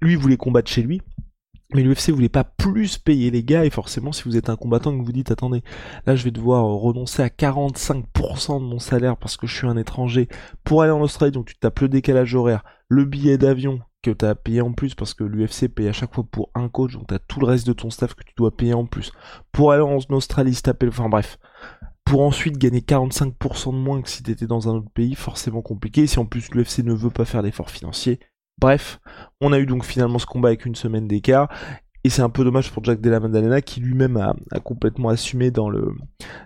lui 0.00 0.16
voulait 0.16 0.36
combattre 0.36 0.70
chez 0.70 0.82
lui, 0.82 1.02
mais 1.74 1.82
l'UFC 1.82 2.10
voulait 2.10 2.28
pas 2.28 2.44
plus 2.44 2.96
payer 2.96 3.30
les 3.30 3.44
gars, 3.44 3.64
et 3.64 3.70
forcément, 3.70 4.12
si 4.12 4.24
vous 4.24 4.36
êtes 4.36 4.48
un 4.48 4.56
combattant 4.56 4.96
que 4.96 5.04
vous 5.04 5.12
dites, 5.12 5.30
attendez, 5.30 5.62
là 6.06 6.16
je 6.16 6.24
vais 6.24 6.30
devoir 6.30 6.64
renoncer 6.64 7.22
à 7.22 7.28
45% 7.28 8.60
de 8.60 8.64
mon 8.64 8.78
salaire 8.78 9.16
parce 9.16 9.36
que 9.36 9.46
je 9.46 9.54
suis 9.54 9.66
un 9.66 9.76
étranger 9.76 10.28
pour 10.64 10.82
aller 10.82 10.92
en 10.92 11.02
Australie, 11.02 11.32
donc 11.32 11.46
tu 11.46 11.58
tapes 11.58 11.80
le 11.80 11.88
décalage 11.88 12.34
horaire, 12.34 12.64
le 12.88 13.04
billet 13.04 13.36
d'avion 13.36 13.80
que 14.02 14.10
tu 14.10 14.24
as 14.24 14.34
payé 14.34 14.60
en 14.60 14.72
plus 14.72 14.94
parce 14.94 15.12
que 15.12 15.24
l'UFC 15.24 15.68
paye 15.68 15.88
à 15.88 15.92
chaque 15.92 16.14
fois 16.14 16.24
pour 16.24 16.50
un 16.54 16.68
coach, 16.68 16.94
donc 16.94 17.08
tu 17.08 17.14
as 17.14 17.18
tout 17.18 17.40
le 17.40 17.46
reste 17.46 17.66
de 17.66 17.72
ton 17.72 17.90
staff 17.90 18.14
que 18.14 18.24
tu 18.24 18.32
dois 18.36 18.56
payer 18.56 18.74
en 18.74 18.86
plus. 18.86 19.12
Pour 19.52 19.72
aller 19.72 19.82
en 19.82 19.98
Australie, 20.14 20.54
se 20.54 20.62
taper, 20.62 20.88
enfin 20.88 21.08
bref. 21.08 21.38
Pour 22.04 22.22
ensuite 22.22 22.56
gagner 22.56 22.80
45% 22.80 23.72
de 23.72 23.76
moins 23.76 24.00
que 24.00 24.08
si 24.08 24.22
tu 24.22 24.30
étais 24.30 24.46
dans 24.46 24.68
un 24.68 24.76
autre 24.76 24.90
pays, 24.94 25.14
forcément 25.14 25.60
compliqué. 25.60 26.06
Si 26.06 26.18
en 26.18 26.24
plus 26.24 26.50
l'UFC 26.54 26.78
ne 26.78 26.94
veut 26.94 27.10
pas 27.10 27.26
faire 27.26 27.42
d'efforts 27.42 27.70
financiers. 27.70 28.20
Bref, 28.58 29.00
on 29.40 29.52
a 29.52 29.58
eu 29.58 29.66
donc 29.66 29.84
finalement 29.84 30.18
ce 30.18 30.26
combat 30.26 30.48
avec 30.48 30.66
une 30.66 30.74
semaine 30.74 31.06
d'écart. 31.06 31.48
Et 32.04 32.10
c'est 32.10 32.22
un 32.22 32.30
peu 32.30 32.44
dommage 32.44 32.70
pour 32.70 32.84
Jack 32.84 33.00
Della 33.00 33.20
Maddalena 33.20 33.60
qui 33.60 33.80
lui-même 33.80 34.16
a, 34.16 34.60
complètement 34.60 35.08
assumé 35.08 35.50
dans 35.50 35.68
le, 35.68 35.94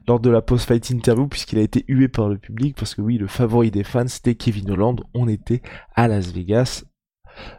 lors 0.09 0.19
de 0.19 0.31
la 0.31 0.41
post-fight 0.41 0.91
interview 0.91 1.29
puisqu'il 1.29 1.59
a 1.59 1.63
été 1.63 1.85
hué 1.89 2.09
par 2.09 2.29
le 2.29 2.39
public 2.39 2.75
parce 2.77 2.95
que 2.95 3.03
oui, 3.03 3.19
le 3.19 3.27
favori 3.27 3.71
des 3.71 3.85
fans 3.85 4.09
c'était 4.09 4.35
Kevin 4.35 4.71
Holland. 4.71 5.01
On 5.15 5.29
était 5.29 5.63
à 5.95 6.09
Las 6.09 6.33
Vegas 6.33 6.85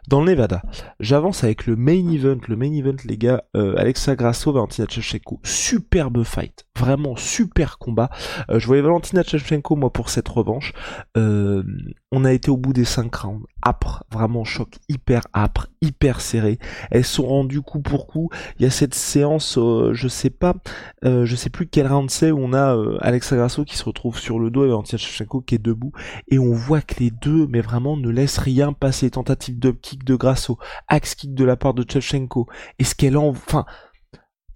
dans 0.08 0.22
le 0.22 0.30
Nevada, 0.30 0.62
j'avance 1.00 1.44
avec 1.44 1.66
le 1.66 1.76
main 1.76 2.10
event. 2.10 2.38
Le 2.48 2.56
main 2.56 2.72
event, 2.72 2.96
les 3.04 3.18
gars, 3.18 3.44
euh, 3.56 3.74
Alexa 3.76 4.16
Grasso, 4.16 4.52
Valentina 4.52 4.86
Shevchenko. 4.88 5.40
Superbe 5.42 6.22
fight. 6.24 6.66
Vraiment 6.76 7.14
super 7.14 7.78
combat. 7.78 8.10
Euh, 8.50 8.58
je 8.58 8.66
voyais 8.66 8.82
Valentina 8.82 9.22
Shevchenko, 9.22 9.76
moi, 9.76 9.92
pour 9.92 10.10
cette 10.10 10.28
revanche. 10.28 10.72
Euh, 11.16 11.62
on 12.10 12.24
a 12.24 12.32
été 12.32 12.50
au 12.50 12.56
bout 12.56 12.72
des 12.72 12.84
5 12.84 13.14
rounds. 13.14 13.46
Âpre. 13.64 14.02
Vraiment 14.10 14.42
choc 14.42 14.74
hyper 14.88 15.22
âpre, 15.32 15.68
hyper 15.80 16.20
serré. 16.20 16.58
Elles 16.90 17.04
sont 17.04 17.26
rendues 17.26 17.62
coup 17.62 17.80
pour 17.80 18.08
coup. 18.08 18.28
Il 18.58 18.64
y 18.64 18.66
a 18.66 18.70
cette 18.70 18.94
séance, 18.94 19.56
je 19.56 20.08
sais 20.08 20.30
pas, 20.30 20.54
je 21.02 21.36
sais 21.36 21.48
plus 21.48 21.66
quel 21.66 21.86
round 21.86 22.10
c'est, 22.10 22.30
où 22.30 22.38
on 22.38 22.52
a 22.52 22.76
Alexa 23.00 23.36
Grasso 23.36 23.64
qui 23.64 23.76
se 23.76 23.84
retrouve 23.84 24.18
sur 24.18 24.38
le 24.38 24.50
dos 24.50 24.64
et 24.64 24.68
Valentina 24.68 24.98
Shevchenko 24.98 25.40
qui 25.40 25.54
est 25.54 25.62
debout. 25.62 25.92
Et 26.28 26.38
on 26.38 26.52
voit 26.52 26.82
que 26.82 26.96
les 26.98 27.10
deux, 27.10 27.46
mais 27.46 27.62
vraiment, 27.62 27.96
ne 27.96 28.10
laissent 28.10 28.38
rien 28.38 28.72
passer. 28.72 29.10
Tentative 29.10 29.58
de 29.58 29.70
kick 29.70 30.04
de 30.04 30.16
Grasso, 30.16 30.58
axe 30.88 31.14
kick 31.14 31.34
de 31.34 31.44
la 31.44 31.56
part 31.56 31.72
de 31.72 31.84
Chevchenko, 31.88 32.46
est-ce 32.78 32.94
qu'elle 32.94 33.16
en... 33.16 33.28
Enfin, 33.28 33.64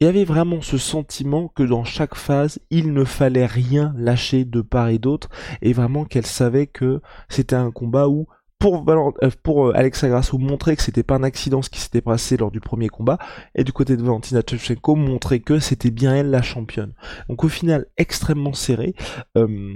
il 0.01 0.05
y 0.05 0.09
avait 0.09 0.25
vraiment 0.25 0.61
ce 0.61 0.79
sentiment 0.79 1.49
que 1.49 1.63
dans 1.63 1.85
chaque 1.85 2.15
phase, 2.15 2.61
il 2.71 2.93
ne 2.93 3.05
fallait 3.05 3.47
rien 3.47 3.93
lâcher 3.97 4.45
de 4.45 4.61
part 4.61 4.89
et 4.89 4.99
d'autre, 4.99 5.29
et 5.63 5.73
vraiment 5.73 6.05
qu'elle 6.05 6.27
savait 6.27 6.67
que 6.67 7.01
c'était 7.29 7.57
un 7.57 7.71
combat 7.71 8.09
où 8.09 8.27
pour, 8.59 8.85
euh, 8.89 9.31
pour 9.43 9.69
euh, 9.69 9.77
Alexa 9.77 10.09
Grasso 10.09 10.37
montrer 10.37 10.75
que 10.75 10.83
c'était 10.83 11.05
pas 11.05 11.15
un 11.15 11.23
accident 11.23 11.63
ce 11.63 11.71
qui 11.71 11.81
s'était 11.81 12.01
passé 12.01 12.37
lors 12.37 12.51
du 12.51 12.61
premier 12.61 12.89
combat, 12.89 13.19
et 13.55 13.65
du 13.65 13.73
côté 13.73 13.97
de 13.97 14.03
Valentina 14.03 14.41
Shevchenko 14.49 14.97
montrer 14.97 15.41
que 15.41 15.59
c'était 15.61 15.91
bien 15.91 16.15
elle 16.15 16.31
la 16.31 16.43
championne. 16.43 16.93
Donc 17.29 17.45
au 17.45 17.49
final 17.49 17.87
extrêmement 17.97 18.53
serré. 18.53 18.95
Euh, 19.37 19.75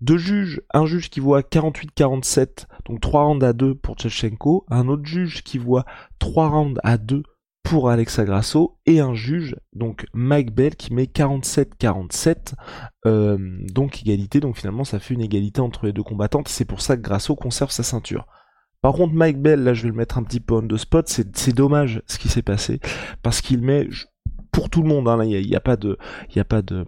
deux 0.00 0.18
juges, 0.18 0.62
un 0.72 0.86
juge 0.86 1.10
qui 1.10 1.20
voit 1.20 1.40
48-47, 1.42 2.66
donc 2.86 3.00
3 3.00 3.24
rounds 3.24 3.44
à 3.44 3.52
2 3.52 3.74
pour 3.74 3.98
Shevchenko, 3.98 4.64
un 4.70 4.88
autre 4.88 5.04
juge 5.04 5.42
qui 5.42 5.58
voit 5.58 5.84
3 6.18 6.48
rounds 6.48 6.80
à 6.82 6.96
2 6.96 7.22
pour 7.64 7.88
Alexa 7.88 8.24
Grasso 8.24 8.78
et 8.84 9.00
un 9.00 9.14
juge, 9.14 9.56
donc 9.72 10.06
Mike 10.12 10.54
Bell, 10.54 10.76
qui 10.76 10.92
met 10.92 11.04
47-47, 11.04 12.52
euh, 13.06 13.38
donc 13.72 14.02
égalité, 14.02 14.38
donc 14.38 14.58
finalement 14.58 14.84
ça 14.84 15.00
fait 15.00 15.14
une 15.14 15.22
égalité 15.22 15.62
entre 15.62 15.86
les 15.86 15.92
deux 15.92 16.02
combattantes, 16.02 16.48
c'est 16.48 16.66
pour 16.66 16.82
ça 16.82 16.96
que 16.96 17.02
Grasso 17.02 17.34
conserve 17.34 17.70
sa 17.70 17.82
ceinture. 17.82 18.26
Par 18.82 18.92
contre, 18.92 19.14
Mike 19.14 19.40
Bell, 19.40 19.64
là 19.64 19.72
je 19.72 19.82
vais 19.82 19.88
le 19.88 19.94
mettre 19.94 20.18
un 20.18 20.22
petit 20.22 20.40
peu 20.40 20.54
on 20.54 20.68
the 20.68 20.76
spot, 20.76 21.08
c'est 21.08 21.54
dommage 21.54 22.02
ce 22.06 22.18
qui 22.18 22.28
s'est 22.28 22.42
passé, 22.42 22.80
parce 23.22 23.40
qu'il 23.40 23.62
met, 23.62 23.88
pour 24.52 24.68
tout 24.68 24.82
le 24.82 24.88
monde, 24.88 25.08
hein, 25.08 25.24
il 25.24 25.48
n'y 25.48 25.56
a, 25.56 25.60
pas 25.60 25.76
de... 25.76 25.98
Y 26.36 26.40
a 26.40 26.44
pas 26.44 26.60
de 26.60 26.84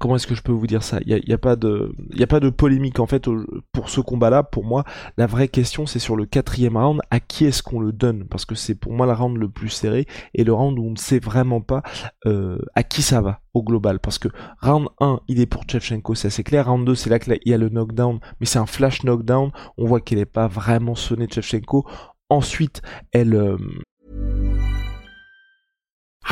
comment 0.00 0.16
est-ce 0.16 0.26
que 0.26 0.34
je 0.34 0.42
peux 0.42 0.52
vous 0.52 0.66
dire 0.66 0.82
ça? 0.82 0.98
Il 1.06 1.20
n'y 1.26 1.32
a, 1.32 1.34
a, 1.34 1.38
pas 1.38 1.56
de, 1.56 1.94
a 2.18 2.26
pas 2.26 2.40
de 2.40 2.50
polémique 2.50 3.00
en 3.00 3.06
fait 3.06 3.28
pour 3.72 3.88
ce 3.88 4.00
combat-là. 4.00 4.42
Pour 4.42 4.64
moi, 4.64 4.84
la 5.16 5.26
vraie 5.26 5.48
question 5.48 5.86
c'est 5.86 5.98
sur 5.98 6.16
le 6.16 6.26
quatrième 6.26 6.76
round, 6.76 7.00
à 7.10 7.20
qui 7.20 7.44
est-ce 7.44 7.62
qu'on 7.62 7.80
le 7.80 7.92
donne? 7.92 8.24
Parce 8.24 8.44
que 8.44 8.54
c'est 8.54 8.74
pour 8.74 8.92
moi 8.92 9.06
le 9.06 9.12
round 9.12 9.36
le 9.36 9.48
plus 9.48 9.70
serré 9.70 10.06
et 10.34 10.44
le 10.44 10.52
round 10.52 10.78
où 10.78 10.86
on 10.86 10.90
ne 10.90 10.96
sait 10.96 11.18
vraiment 11.18 11.60
pas 11.60 11.82
euh, 12.26 12.58
à 12.74 12.82
qui 12.82 13.02
ça 13.02 13.20
va 13.20 13.40
au 13.54 13.62
global. 13.62 14.00
Parce 14.00 14.18
que 14.18 14.28
round 14.60 14.88
1, 15.00 15.20
il 15.28 15.40
est 15.40 15.46
pour 15.46 15.62
Chevchenko, 15.68 16.14
c'est 16.14 16.28
assez 16.28 16.44
clair. 16.44 16.68
Round 16.68 16.86
2, 16.86 16.94
c'est 16.94 17.10
là 17.10 17.18
qu'il 17.18 17.38
y 17.44 17.54
a 17.54 17.58
le 17.58 17.68
knockdown, 17.68 18.20
mais 18.40 18.46
c'est 18.46 18.58
un 18.58 18.66
flash 18.66 19.04
knockdown. 19.04 19.50
On 19.78 19.86
voit 19.86 20.00
qu'elle 20.00 20.18
n'est 20.18 20.24
pas 20.24 20.48
vraiment 20.48 20.94
sonnée 20.94 21.28
Chevchenko. 21.30 21.86
Ensuite, 22.30 22.82
elle, 23.12 23.34
euh, 23.34 23.56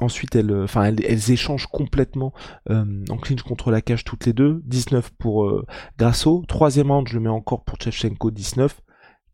Ensuite, 0.00 0.36
elles, 0.36 0.54
enfin, 0.54 0.84
elles, 0.84 1.30
échangent 1.30 1.68
complètement 1.68 2.32
euh, 2.70 3.04
en 3.08 3.16
clinch 3.16 3.42
contre 3.42 3.70
la 3.70 3.80
cage 3.80 4.04
toutes 4.04 4.26
les 4.26 4.32
deux. 4.32 4.62
19 4.64 5.10
pour 5.18 5.44
euh, 5.44 5.64
Grasso. 5.98 6.44
Troisième 6.46 6.90
round, 6.90 7.08
je 7.08 7.14
le 7.14 7.20
mets 7.20 7.28
encore 7.30 7.64
pour 7.64 7.80
Chevchenko, 7.80 8.30
19. 8.30 8.82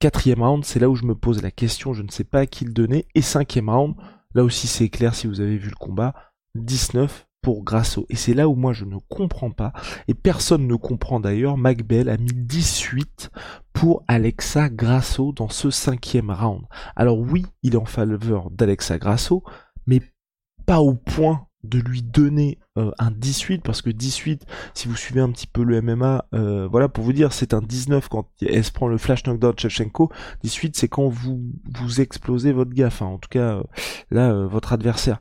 Quatrième 0.02 0.42
round, 0.42 0.64
c'est 0.64 0.80
là 0.80 0.90
où 0.90 0.96
je 0.96 1.04
me 1.04 1.14
pose 1.14 1.42
la 1.42 1.52
question, 1.52 1.92
je 1.92 2.02
ne 2.02 2.10
sais 2.10 2.24
pas 2.24 2.40
à 2.40 2.46
qui 2.46 2.64
le 2.64 2.72
donner. 2.72 3.06
Et 3.14 3.22
cinquième 3.22 3.70
round, 3.70 3.94
là 4.34 4.42
aussi 4.42 4.66
c'est 4.66 4.88
clair 4.88 5.14
si 5.14 5.28
vous 5.28 5.40
avez 5.40 5.56
vu 5.56 5.68
le 5.68 5.76
combat, 5.76 6.12
19 6.56 7.28
pour 7.40 7.62
Grasso. 7.62 8.04
Et 8.08 8.16
c'est 8.16 8.34
là 8.34 8.48
où 8.48 8.56
moi 8.56 8.72
je 8.72 8.84
ne 8.84 8.96
comprends 9.08 9.52
pas, 9.52 9.72
et 10.08 10.14
personne 10.14 10.66
ne 10.66 10.74
comprend 10.74 11.20
d'ailleurs, 11.20 11.56
McBell 11.56 12.08
a 12.08 12.16
mis 12.16 12.32
18 12.32 13.30
pour 13.72 14.02
Alexa 14.08 14.70
Grasso 14.70 15.32
dans 15.32 15.48
ce 15.48 15.70
cinquième 15.70 16.32
round. 16.32 16.64
Alors 16.96 17.20
oui, 17.20 17.46
il 17.62 17.74
est 17.74 17.78
en 17.78 17.84
faveur 17.84 18.50
d'Alexa 18.50 18.98
Grasso, 18.98 19.44
pas 20.66 20.80
au 20.80 20.94
point 20.94 21.46
de 21.64 21.78
lui 21.78 22.02
donner 22.02 22.58
euh, 22.76 22.90
un 22.98 23.10
18 23.10 23.62
parce 23.62 23.82
que 23.82 23.90
18 23.90 24.46
si 24.74 24.88
vous 24.88 24.96
suivez 24.96 25.20
un 25.20 25.30
petit 25.30 25.46
peu 25.46 25.62
le 25.62 25.80
MMA 25.80 26.24
euh, 26.34 26.66
voilà 26.68 26.88
pour 26.88 27.04
vous 27.04 27.12
dire 27.12 27.32
c'est 27.32 27.54
un 27.54 27.60
19 27.60 28.08
quand 28.08 28.26
elle 28.40 28.64
se 28.64 28.72
prend 28.72 28.88
le 28.88 28.98
flash 28.98 29.22
knockdown 29.24 29.54
de 29.54 29.60
Shevchenko. 29.60 30.10
18 30.42 30.76
c'est 30.76 30.88
quand 30.88 31.08
vous 31.08 31.40
vous 31.72 32.00
explosez 32.00 32.52
votre 32.52 32.72
gaffe 32.72 33.02
en 33.02 33.18
tout 33.18 33.28
cas 33.28 33.58
euh, 33.58 33.62
là 34.10 34.32
votre 34.46 34.72
adversaire. 34.72 35.20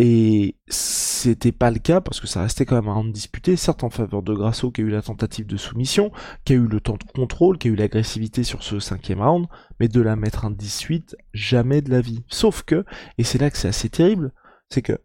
Et 0.00 0.54
c'était 0.68 1.50
pas 1.50 1.72
le 1.72 1.80
cas 1.80 2.00
parce 2.00 2.20
que 2.20 2.28
ça 2.28 2.42
restait 2.42 2.64
quand 2.64 2.76
même 2.76 2.88
un 2.88 2.94
round 2.94 3.12
disputé, 3.12 3.56
certes 3.56 3.82
en 3.82 3.90
faveur 3.90 4.22
de 4.22 4.32
Grasso 4.32 4.70
qui 4.70 4.80
a 4.80 4.84
eu 4.84 4.90
la 4.90 5.02
tentative 5.02 5.44
de 5.44 5.56
soumission, 5.56 6.12
qui 6.44 6.52
a 6.52 6.56
eu 6.56 6.68
le 6.68 6.80
temps 6.80 6.96
de 6.96 7.12
contrôle, 7.12 7.58
qui 7.58 7.66
a 7.66 7.72
eu 7.72 7.74
l'agressivité 7.74 8.44
sur 8.44 8.62
ce 8.62 8.78
cinquième 8.78 9.20
round, 9.20 9.46
mais 9.80 9.88
de 9.88 10.00
la 10.00 10.14
mettre 10.14 10.44
un 10.44 10.52
18, 10.52 11.16
jamais 11.34 11.82
de 11.82 11.90
la 11.90 12.00
vie. 12.00 12.22
Sauf 12.28 12.62
que, 12.62 12.84
et 13.18 13.24
c'est 13.24 13.38
là 13.38 13.50
que 13.50 13.58
c'est 13.58 13.66
assez 13.66 13.88
terrible, 13.88 14.32
c'est 14.70 14.82
que 14.82 15.00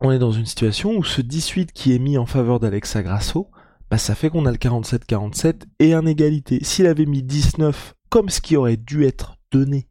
on 0.00 0.10
est 0.10 0.18
dans 0.18 0.32
une 0.32 0.46
situation 0.46 0.96
où 0.96 1.04
ce 1.04 1.20
18 1.20 1.72
qui 1.72 1.94
est 1.94 2.00
mis 2.00 2.18
en 2.18 2.26
faveur 2.26 2.58
d'Alexa 2.58 3.04
Grasso, 3.04 3.50
bah 3.88 3.98
ça 3.98 4.16
fait 4.16 4.30
qu'on 4.30 4.46
a 4.46 4.50
le 4.50 4.56
47-47 4.56 5.62
et 5.78 5.94
un 5.94 6.06
égalité. 6.06 6.58
S'il 6.64 6.86
avait 6.86 7.06
mis 7.06 7.22
19 7.22 7.94
comme 8.08 8.28
ce 8.28 8.40
qui 8.40 8.56
aurait 8.56 8.76
dû 8.76 9.04
être 9.04 9.36
donné 9.52 9.86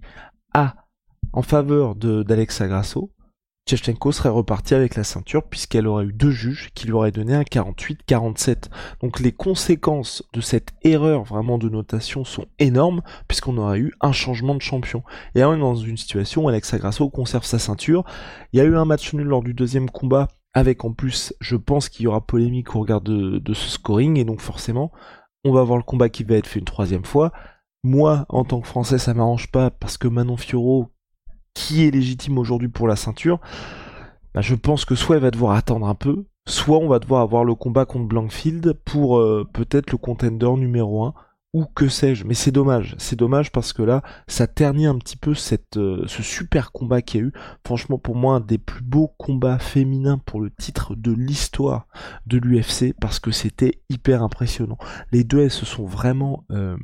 à 0.53 0.75
en 1.31 1.43
faveur 1.43 1.95
d'Alexa 1.95 2.67
Grasso, 2.67 3.13
Chevchenko 3.71 4.11
serait 4.11 4.27
reparti 4.27 4.75
avec 4.75 4.95
la 4.95 5.05
ceinture 5.05 5.43
puisqu'elle 5.43 5.87
aurait 5.87 6.03
eu 6.03 6.11
deux 6.11 6.31
juges 6.31 6.71
qui 6.75 6.87
lui 6.87 6.93
auraient 6.93 7.13
donné 7.13 7.33
un 7.33 7.43
48-47. 7.43 8.65
Donc 9.01 9.21
les 9.21 9.31
conséquences 9.31 10.23
de 10.33 10.41
cette 10.41 10.73
erreur 10.81 11.23
vraiment 11.23 11.57
de 11.57 11.69
notation 11.69 12.25
sont 12.25 12.47
énormes 12.59 13.01
puisqu'on 13.29 13.57
aurait 13.57 13.79
eu 13.79 13.93
un 14.01 14.11
changement 14.11 14.55
de 14.55 14.61
champion. 14.61 15.03
Et 15.35 15.39
là 15.39 15.49
on 15.49 15.55
est 15.55 15.59
dans 15.59 15.75
une 15.75 15.95
situation 15.95 16.43
où 16.43 16.49
Alexa 16.49 16.79
Grasso 16.79 17.09
conserve 17.09 17.45
sa 17.45 17.59
ceinture. 17.59 18.03
Il 18.51 18.57
y 18.57 18.61
a 18.61 18.65
eu 18.65 18.75
un 18.75 18.83
match 18.83 19.13
nul 19.13 19.27
lors 19.27 19.41
du 19.41 19.53
deuxième 19.53 19.89
combat 19.89 20.27
avec 20.53 20.83
en 20.83 20.91
plus 20.91 21.33
je 21.39 21.55
pense 21.55 21.87
qu'il 21.87 22.03
y 22.03 22.07
aura 22.07 22.25
polémique 22.25 22.75
au 22.75 22.81
regard 22.81 22.99
de, 22.99 23.41
ce 23.53 23.69
scoring 23.69 24.17
et 24.17 24.25
donc 24.25 24.41
forcément 24.41 24.91
on 25.45 25.53
va 25.53 25.63
voir 25.63 25.77
le 25.77 25.83
combat 25.83 26.09
qui 26.09 26.25
va 26.25 26.35
être 26.35 26.47
fait 26.47 26.59
une 26.59 26.65
troisième 26.65 27.05
fois. 27.05 27.31
Moi, 27.83 28.25
en 28.29 28.43
tant 28.43 28.61
que 28.61 28.67
Français, 28.67 28.99
ça 28.99 29.15
m'arrange 29.15 29.49
pas 29.49 29.71
parce 29.71 29.97
que 29.97 30.07
Manon 30.07 30.37
Fiorot, 30.37 30.91
qui 31.53 31.85
est 31.85 31.91
légitime 31.91 32.37
aujourd'hui 32.37 32.69
pour 32.69 32.87
la 32.87 32.95
ceinture, 32.95 33.39
bah, 34.33 34.41
je 34.41 34.55
pense 34.55 34.85
que 34.85 34.95
soit 34.95 35.17
elle 35.17 35.23
va 35.23 35.31
devoir 35.31 35.55
attendre 35.55 35.87
un 35.87 35.95
peu, 35.95 36.25
soit 36.47 36.77
on 36.77 36.87
va 36.87 36.99
devoir 36.99 37.21
avoir 37.21 37.43
le 37.43 37.55
combat 37.55 37.85
contre 37.85 38.07
Blankfield 38.07 38.73
pour 38.85 39.19
euh, 39.19 39.47
peut-être 39.53 39.91
le 39.91 39.97
contender 39.97 40.51
numéro 40.57 41.03
1 41.05 41.13
ou 41.53 41.65
que 41.65 41.87
sais-je. 41.87 42.25
Mais 42.25 42.33
c'est 42.33 42.51
dommage, 42.51 42.95
c'est 42.97 43.17
dommage 43.17 43.51
parce 43.51 43.73
que 43.73 43.81
là, 43.81 44.01
ça 44.27 44.47
ternit 44.47 44.85
un 44.85 44.97
petit 44.97 45.17
peu 45.17 45.33
euh, 45.77 46.03
ce 46.07 46.23
super 46.23 46.71
combat 46.71 47.01
qu'il 47.01 47.19
y 47.19 47.23
a 47.23 47.27
eu. 47.27 47.33
Franchement, 47.65 47.97
pour 47.97 48.15
moi, 48.15 48.35
un 48.35 48.39
des 48.39 48.57
plus 48.57 48.83
beaux 48.83 49.09
combats 49.17 49.59
féminins 49.59 50.17
pour 50.17 50.41
le 50.41 50.49
titre 50.49 50.95
de 50.95 51.11
l'histoire 51.11 51.87
de 52.25 52.37
l'UFC 52.37 52.93
parce 52.99 53.19
que 53.19 53.31
c'était 53.31 53.81
hyper 53.89 54.23
impressionnant. 54.23 54.77
Les 55.11 55.23
deux, 55.23 55.41
elles 55.41 55.51
se 55.51 55.65
sont 55.65 55.85
vraiment 55.85 56.45
euh, 56.51 56.77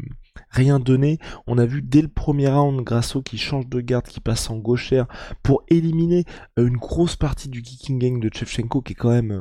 rien 0.49 0.79
donné. 0.79 1.19
On 1.47 1.57
a 1.57 1.65
vu 1.65 1.81
dès 1.81 2.01
le 2.01 2.07
premier 2.07 2.47
round 2.47 2.81
Grasso 2.81 3.21
qui 3.21 3.37
change 3.37 3.67
de 3.67 3.81
garde, 3.81 4.05
qui 4.05 4.19
passe 4.19 4.49
en 4.49 4.57
gauchère 4.57 5.07
pour 5.43 5.63
éliminer 5.69 6.25
euh, 6.57 6.67
une 6.67 6.77
grosse 6.77 7.15
partie 7.15 7.49
du 7.49 7.61
kicking 7.61 7.99
gang 7.99 8.19
de 8.19 8.29
Chevchenko 8.33 8.81
qui 8.81 8.93
est 8.93 8.95
quand 8.95 9.09
même, 9.09 9.31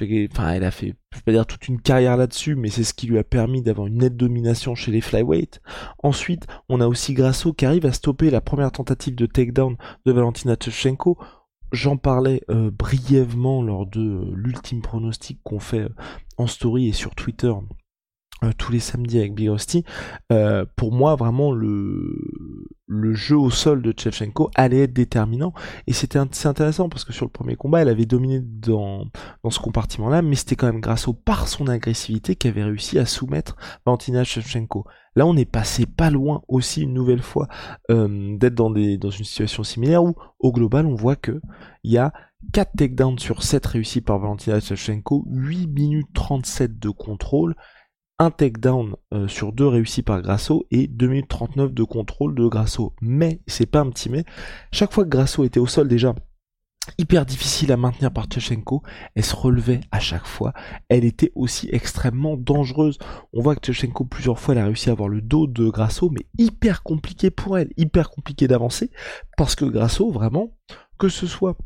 euh, 0.00 0.28
enfin 0.30 0.50
elle 0.50 0.64
a 0.64 0.70
fait, 0.70 0.94
je 1.12 1.18
vais 1.18 1.22
pas 1.24 1.32
dire 1.32 1.46
toute 1.46 1.68
une 1.68 1.80
carrière 1.80 2.16
là-dessus, 2.16 2.54
mais 2.56 2.68
c'est 2.68 2.84
ce 2.84 2.94
qui 2.94 3.06
lui 3.06 3.18
a 3.18 3.24
permis 3.24 3.62
d'avoir 3.62 3.86
une 3.86 3.98
nette 3.98 4.16
domination 4.16 4.74
chez 4.74 4.92
les 4.92 5.00
flyweight. 5.00 5.60
Ensuite, 6.02 6.46
on 6.68 6.80
a 6.80 6.86
aussi 6.86 7.14
Grasso 7.14 7.52
qui 7.52 7.66
arrive 7.66 7.86
à 7.86 7.92
stopper 7.92 8.30
la 8.30 8.40
première 8.40 8.72
tentative 8.72 9.14
de 9.14 9.26
takedown 9.26 9.76
de 10.06 10.12
Valentina 10.12 10.56
Chevchenko. 10.60 11.18
J'en 11.72 11.96
parlais 11.96 12.42
euh, 12.50 12.70
brièvement 12.72 13.62
lors 13.62 13.86
de 13.86 14.28
l'ultime 14.34 14.82
pronostic 14.82 15.40
qu'on 15.44 15.60
fait 15.60 15.86
en 16.36 16.48
story 16.48 16.88
et 16.88 16.92
sur 16.92 17.14
Twitter 17.14 17.52
tous 18.56 18.72
les 18.72 18.80
samedis 18.80 19.18
avec 19.18 19.34
Big 19.34 19.48
Rusty, 19.48 19.84
euh, 20.32 20.64
pour 20.76 20.92
moi 20.92 21.14
vraiment 21.14 21.52
le, 21.52 22.18
le 22.86 23.14
jeu 23.14 23.36
au 23.36 23.50
sol 23.50 23.82
de 23.82 23.94
Chevchenko 23.96 24.50
allait 24.54 24.84
être 24.84 24.92
déterminant 24.92 25.52
et 25.86 25.92
c'était 25.92 26.18
intéressant 26.18 26.88
parce 26.88 27.04
que 27.04 27.12
sur 27.12 27.24
le 27.24 27.30
premier 27.30 27.56
combat 27.56 27.82
elle 27.82 27.88
avait 27.88 28.06
dominé 28.06 28.40
dans, 28.42 29.04
dans 29.44 29.50
ce 29.50 29.60
compartiment 29.60 30.08
là 30.08 30.22
mais 30.22 30.34
c'était 30.34 30.56
quand 30.56 30.66
même 30.66 30.80
grâce 30.80 31.06
au 31.06 31.12
par 31.12 31.48
son 31.48 31.68
agressivité 31.68 32.34
qu'elle 32.34 32.52
avait 32.52 32.64
réussi 32.64 32.98
à 32.98 33.06
soumettre 33.06 33.56
Valentina 33.86 34.24
Shevchenko. 34.24 34.86
Là 35.16 35.26
on 35.26 35.36
est 35.36 35.44
passé 35.44 35.86
pas 35.86 36.10
loin 36.10 36.42
aussi 36.48 36.82
une 36.82 36.94
nouvelle 36.94 37.22
fois 37.22 37.46
euh, 37.90 38.36
d'être 38.38 38.54
dans, 38.54 38.70
dans 38.70 39.10
une 39.10 39.24
situation 39.24 39.62
similaire 39.62 40.02
où 40.02 40.14
au 40.38 40.52
global 40.52 40.86
on 40.86 40.94
voit 40.94 41.16
que 41.16 41.40
il 41.84 41.92
y 41.92 41.98
a 41.98 42.12
4 42.52 42.70
takedowns 42.76 43.18
sur 43.18 43.42
7 43.42 43.66
réussis 43.66 44.00
par 44.00 44.18
Valentina 44.18 44.60
Shevchenko, 44.60 45.24
8 45.28 45.66
minutes 45.68 46.08
37 46.14 46.78
de 46.78 46.88
contrôle 46.88 47.54
un 48.20 48.30
takedown 48.30 48.96
euh, 49.14 49.28
sur 49.28 49.50
deux 49.50 49.66
réussi 49.66 50.02
par 50.02 50.20
Grasso 50.20 50.66
et 50.70 50.86
2 50.86 51.08
minutes 51.08 51.28
39 51.28 51.72
de 51.72 51.82
contrôle 51.82 52.34
de 52.34 52.46
Grasso. 52.46 52.94
Mais, 53.00 53.40
c'est 53.46 53.64
pas 53.64 53.80
un 53.80 53.88
petit 53.88 54.10
mais, 54.10 54.24
chaque 54.72 54.92
fois 54.92 55.04
que 55.04 55.08
Grasso 55.08 55.42
était 55.42 55.58
au 55.58 55.66
sol 55.66 55.88
déjà, 55.88 56.14
hyper 56.98 57.24
difficile 57.24 57.72
à 57.72 57.78
maintenir 57.78 58.12
par 58.12 58.26
Tchechenko, 58.26 58.82
elle 59.14 59.24
se 59.24 59.34
relevait 59.34 59.80
à 59.90 60.00
chaque 60.00 60.26
fois, 60.26 60.52
elle 60.90 61.06
était 61.06 61.32
aussi 61.34 61.70
extrêmement 61.72 62.36
dangereuse. 62.36 62.98
On 63.32 63.40
voit 63.40 63.56
que 63.56 63.62
Tchechenko 63.62 64.04
plusieurs 64.04 64.38
fois 64.38 64.54
elle 64.54 64.60
a 64.60 64.66
réussi 64.66 64.90
à 64.90 64.92
avoir 64.92 65.08
le 65.08 65.22
dos 65.22 65.46
de 65.46 65.70
Grasso, 65.70 66.10
mais 66.10 66.26
hyper 66.36 66.82
compliqué 66.82 67.30
pour 67.30 67.56
elle, 67.56 67.70
hyper 67.78 68.10
compliqué 68.10 68.46
d'avancer, 68.46 68.90
parce 69.38 69.54
que 69.54 69.64
Grasso 69.64 70.10
vraiment, 70.10 70.54
que 70.98 71.08
ce 71.08 71.26
soit 71.26 71.56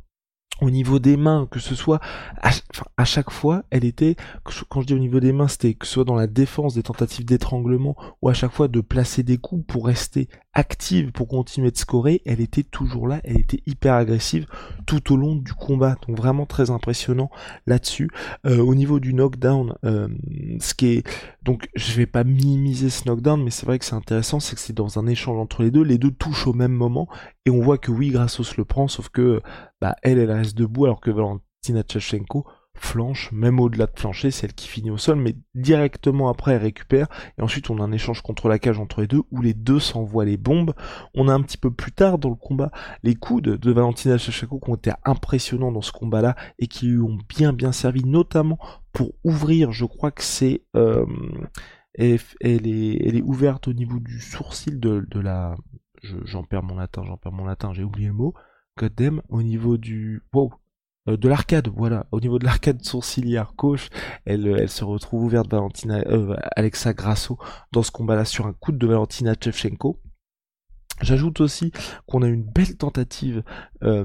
au 0.61 0.71
niveau 0.71 0.99
des 0.99 1.17
mains, 1.17 1.49
que 1.51 1.59
ce 1.59 1.75
soit 1.75 2.01
à, 2.41 3.05
chaque 3.05 3.31
fois, 3.31 3.65
elle 3.71 3.85
était, 3.85 4.17
quand 4.69 4.81
je 4.81 4.87
dis 4.87 4.95
au 4.95 4.99
niveau 4.99 5.21
des 5.21 5.33
mains, 5.33 5.49
c'était 5.49 5.75
que 5.75 5.87
ce 5.87 5.95
soit 5.95 6.05
dans 6.05 6.15
la 6.15 6.27
défense 6.27 6.75
des 6.75 6.83
tentatives 6.83 7.25
d'étranglement 7.25 7.97
ou 8.23 8.29
à 8.29 8.35
chaque 8.35 8.53
fois 8.53 8.69
de 8.69 8.81
placer 8.81 9.23
des 9.23 9.39
coups 9.39 9.65
pour 9.67 9.87
rester 9.87 10.29
active 10.55 11.13
pour 11.13 11.29
continuer 11.29 11.71
de 11.71 11.77
scorer, 11.77 12.23
elle 12.25 12.41
était 12.41 12.63
toujours 12.63 13.09
là, 13.09 13.21
elle 13.25 13.39
était 13.41 13.63
hyper 13.67 13.95
agressive 13.95 14.47
tout 14.87 15.13
au 15.13 15.17
long 15.17 15.37
du 15.37 15.53
combat. 15.53 15.97
Donc 16.07 16.17
vraiment 16.17 16.47
très 16.47 16.71
impressionnant 16.71 17.31
là-dessus. 17.67 18.11
Euh, 18.47 18.59
au 18.59 18.75
niveau 18.75 19.01
du 19.01 19.13
knockdown, 19.15 19.75
euh, 19.85 20.09
ce 20.61 20.75
qui 20.75 20.87
est 20.87 21.09
donc 21.43 21.69
je 21.75 21.93
vais 21.95 22.07
pas 22.07 22.25
minimiser 22.25 22.91
ce 22.91 23.09
knockdown, 23.09 23.43
mais 23.43 23.51
c'est 23.51 23.67
vrai 23.67 23.79
que 23.79 23.85
c'est 23.85 23.95
intéressant, 23.95 24.41
c'est 24.41 24.55
que 24.55 24.61
c'est 24.61 24.73
dans 24.73 24.99
un 24.99 25.07
échange 25.07 25.39
entre 25.39 25.63
les 25.63 25.71
deux, 25.71 25.83
les 25.83 25.99
deux 25.99 26.13
touchent 26.13 26.47
au 26.47 26.53
même 26.53 26.73
moment 26.73 27.09
et 27.47 27.51
on 27.51 27.61
voit 27.61 27.79
que 27.79 27.91
oui, 27.91 28.11
Grassos 28.11 28.57
le 28.57 28.65
prend, 28.65 28.89
sauf 28.89 29.09
que 29.09 29.43
bah 29.81 29.97
elle 30.03 30.19
elle 30.19 30.31
reste 30.31 30.57
debout 30.57 30.85
alors 30.85 31.01
que 31.01 31.11
Valentina 31.11 31.83
Tchachenko 31.83 32.47
flanche, 32.77 33.31
même 33.33 33.61
au-delà 33.61 33.87
de 33.87 33.99
flancher, 33.99 34.31
c'est 34.31 34.47
elle 34.47 34.53
qui 34.53 34.69
finit 34.69 34.91
au 34.91 34.99
sol, 34.99 35.17
mais 35.17 35.37
directement 35.55 36.29
après 36.29 36.53
elle 36.53 36.63
récupère, 36.63 37.07
et 37.39 37.43
ensuite 37.43 37.71
on 37.71 37.79
a 37.79 37.83
un 37.83 37.93
échange 37.93 38.23
contre 38.23 38.49
la 38.49 38.59
cage 38.59 38.79
entre 38.79 39.01
les 39.01 39.07
deux, 39.07 39.23
où 39.31 39.41
les 39.41 39.55
deux 39.55 39.81
s'envoient 39.81 40.25
les 40.25 40.37
bombes. 40.37 40.75
On 41.15 41.29
a 41.29 41.35
un 41.35 41.43
petit 41.43 41.57
peu 41.57 41.71
plus 41.71 41.93
tard 41.93 42.19
dans 42.19 42.31
le 42.31 42.35
combat 42.35 42.71
les 43.03 43.15
coups 43.15 43.43
de, 43.43 43.73
Valentina 43.73 44.19
Shevchenko 44.19 44.61
qui 44.61 44.71
ont 44.71 44.75
été 44.75 44.93
impressionnants 45.05 45.73
dans 45.73 45.83
ce 45.83 45.93
combat-là, 45.93 46.37
et 46.59 46.67
qui 46.67 46.87
lui 46.87 47.01
ont 47.01 47.19
bien 47.29 47.53
bien 47.53 47.73
servi, 47.73 48.05
notamment 48.05 48.59
pour 48.93 49.13
ouvrir, 49.25 49.73
je 49.73 49.85
crois 49.85 50.11
que 50.11 50.23
c'est... 50.23 50.65
Euh, 50.77 51.07
elle, 51.97 52.19
est, 52.67 53.07
elle 53.07 53.17
est 53.17 53.23
ouverte 53.23 53.69
au 53.69 53.73
niveau 53.73 54.01
du 54.01 54.21
sourcil 54.21 54.81
de, 54.81 55.07
de 55.09 55.21
la... 55.21 55.55
J'en 56.25 56.43
perds 56.43 56.65
mon 56.65 56.75
latin, 56.75 57.03
j'en 57.05 57.17
perds 57.17 57.33
mon 57.33 57.45
latin, 57.45 57.73
j'ai 57.73 57.85
oublié 57.85 58.09
le 58.09 58.15
mot. 58.15 58.35
Goddamn, 58.77 59.23
au 59.29 59.43
niveau 59.43 59.77
du... 59.77 60.23
Wow, 60.33 60.53
euh, 61.09 61.17
de 61.17 61.29
l'arcade, 61.29 61.69
voilà, 61.69 62.07
au 62.13 62.21
niveau 62.21 62.39
de 62.39 62.45
l'arcade 62.45 62.83
sourcilière 62.85 63.53
gauche, 63.57 63.89
elle, 64.25 64.47
elle 64.47 64.69
se 64.69 64.85
retrouve 64.85 65.25
ouverte 65.25 65.51
Valentina, 65.51 65.99
euh, 66.07 66.35
Alexa 66.57 66.93
Grasso 66.95 67.39
dans 67.73 67.83
ce 67.83 67.91
combat-là 67.91 68.25
sur 68.25 68.47
un 68.47 68.53
coup 68.53 68.73
de 68.73 68.87
Valentina 68.87 69.35
Chevchenko. 69.39 70.01
J'ajoute 71.03 71.41
aussi 71.41 71.73
qu'on 72.07 72.23
a 72.23 72.29
une 72.29 72.45
belle 72.45 72.77
tentative, 72.77 73.43
euh, 73.83 74.05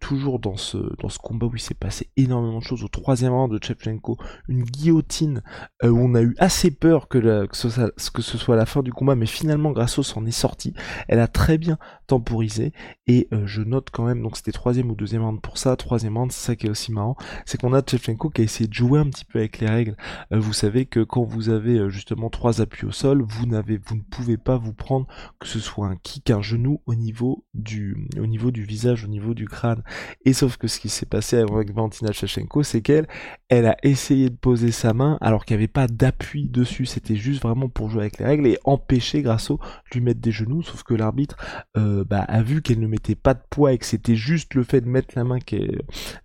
toujours 0.00 0.38
dans 0.38 0.56
ce, 0.56 0.78
dans 0.98 1.10
ce 1.10 1.18
combat 1.18 1.46
où 1.46 1.54
il 1.54 1.60
s'est 1.60 1.74
passé 1.74 2.08
énormément 2.16 2.60
de 2.60 2.64
choses, 2.64 2.82
au 2.82 2.88
troisième 2.88 3.32
rang 3.32 3.46
de 3.46 3.62
Chepchenko, 3.62 4.16
une 4.48 4.62
guillotine 4.62 5.42
euh, 5.84 5.90
où 5.90 5.98
on 5.98 6.14
a 6.14 6.22
eu 6.22 6.34
assez 6.38 6.70
peur 6.70 7.08
que, 7.08 7.46
ce 7.52 8.10
que, 8.10 8.22
ce 8.22 8.38
soit, 8.38 8.56
la 8.56 8.64
fin 8.64 8.82
du 8.82 8.90
combat, 8.90 9.16
mais 9.16 9.26
finalement 9.26 9.72
Grasso 9.72 10.02
s'en 10.02 10.24
est 10.24 10.30
sorti. 10.30 10.72
Elle 11.08 11.20
a 11.20 11.28
très 11.28 11.58
bien 11.58 11.76
temporisé 12.10 12.72
et 13.06 13.28
euh, 13.32 13.46
je 13.46 13.62
note 13.62 13.88
quand 13.92 14.04
même, 14.04 14.22
donc 14.22 14.36
c'était 14.36 14.52
troisième 14.52 14.90
ou 14.90 14.94
deuxième 14.94 15.22
round 15.22 15.40
pour 15.40 15.58
ça, 15.58 15.76
troisième 15.76 16.16
round, 16.16 16.30
c'est 16.32 16.46
ça 16.46 16.56
qui 16.56 16.66
est 16.66 16.70
aussi 16.70 16.92
marrant, 16.92 17.16
c'est 17.44 17.60
qu'on 17.60 17.72
a 17.72 17.82
Chepchenko 17.84 18.30
qui 18.30 18.42
a 18.42 18.44
essayé 18.44 18.68
de 18.68 18.74
jouer 18.74 19.00
un 19.00 19.08
petit 19.08 19.24
peu 19.24 19.40
avec 19.40 19.58
les 19.58 19.68
règles. 19.68 19.96
vous 20.30 20.52
savez 20.52 20.86
que 20.86 21.00
quand 21.00 21.24
vous 21.24 21.48
avez 21.48 21.90
justement 21.90 22.30
trois 22.30 22.60
appuis 22.60 22.86
au 22.86 22.92
sol, 22.92 23.22
vous 23.26 23.46
n'avez, 23.46 23.78
vous 23.78 23.96
ne 23.96 24.02
pouvez 24.02 24.36
pas 24.36 24.56
vous 24.56 24.72
prendre 24.72 25.06
que 25.38 25.46
ce 25.46 25.58
soit 25.58 25.86
un 25.86 25.96
kick 25.96 26.30
un 26.30 26.42
genou 26.42 26.82
au 26.86 26.94
niveau 26.94 27.44
du, 27.54 28.08
au 28.18 28.26
niveau 28.26 28.50
du 28.50 28.64
visage, 28.64 29.04
au 29.04 29.08
niveau 29.08 29.34
du 29.34 29.46
crâne. 29.46 29.82
Et 30.24 30.32
sauf 30.32 30.56
que 30.56 30.68
ce 30.68 30.80
qui 30.80 30.88
s'est 30.88 31.06
passé 31.06 31.38
avec 31.38 31.72
Valentina 31.72 32.12
Shevchenko, 32.12 32.62
c'est 32.62 32.82
qu'elle, 32.82 33.06
elle 33.48 33.66
a 33.66 33.76
essayé 33.82 34.30
de 34.30 34.36
poser 34.36 34.72
sa 34.72 34.92
main 34.92 35.18
alors 35.20 35.44
qu'il 35.44 35.56
n'y 35.56 35.62
avait 35.62 35.68
pas 35.68 35.86
d'appui 35.86 36.48
dessus. 36.48 36.86
C'était 36.86 37.16
juste 37.16 37.42
vraiment 37.42 37.68
pour 37.68 37.90
jouer 37.90 38.02
avec 38.02 38.18
les 38.18 38.24
règles 38.24 38.46
et 38.46 38.58
empêcher 38.64 39.22
Grasso 39.22 39.58
de 39.58 39.98
lui 39.98 40.04
mettre 40.04 40.20
des 40.20 40.32
genoux. 40.32 40.62
Sauf 40.62 40.82
que 40.82 40.94
l'arbitre 40.94 41.36
euh, 41.76 41.99
bah, 42.04 42.20
a 42.20 42.42
vu 42.42 42.62
qu'elle 42.62 42.80
ne 42.80 42.86
mettait 42.86 43.14
pas 43.14 43.34
de 43.34 43.40
poids 43.50 43.72
et 43.72 43.78
que 43.78 43.86
c'était 43.86 44.16
juste 44.16 44.54
le 44.54 44.62
fait 44.62 44.80
de 44.80 44.88
mettre 44.88 45.14
la 45.16 45.24
main 45.24 45.38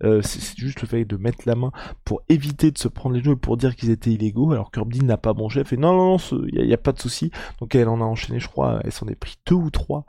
euh, 0.04 0.22
c'est 0.22 0.58
juste 0.58 0.82
le 0.82 0.88
fait 0.88 1.06
de 1.06 1.18
mettre 1.18 1.40
la 1.46 1.56
main 1.56 1.72
pour 2.04 2.22
éviter 2.30 2.72
de 2.72 2.78
se 2.78 2.88
prendre 2.88 3.16
les 3.16 3.22
genoux 3.22 3.34
et 3.34 3.40
pour 3.40 3.58
dire 3.58 3.76
qu'ils 3.76 3.90
étaient 3.90 4.12
illégaux. 4.12 4.52
Alors 4.52 4.72
que 4.72 4.80
n'a 5.04 5.18
pas 5.18 5.34
bon 5.34 5.50
chef 5.50 5.74
et 5.74 5.78
non 5.78 5.94
non 5.94 6.18
non, 6.18 6.46
il 6.48 6.66
n'y 6.66 6.72
a, 6.72 6.76
a, 6.76 6.78
pas 6.78 6.92
de 6.92 7.00
souci. 7.00 7.32
Donc 7.60 7.76
elle 7.76 7.88
en 7.88 8.02
a 8.02 8.04
enchaîné, 8.04 8.40
je 8.40 8.48
crois, 8.48 8.80
elle 8.84 8.92
s'en 8.92 9.08
est 9.08 9.16
pris 9.16 9.36
deux 9.46 9.56
ou 9.56 9.70
trois 9.70 10.06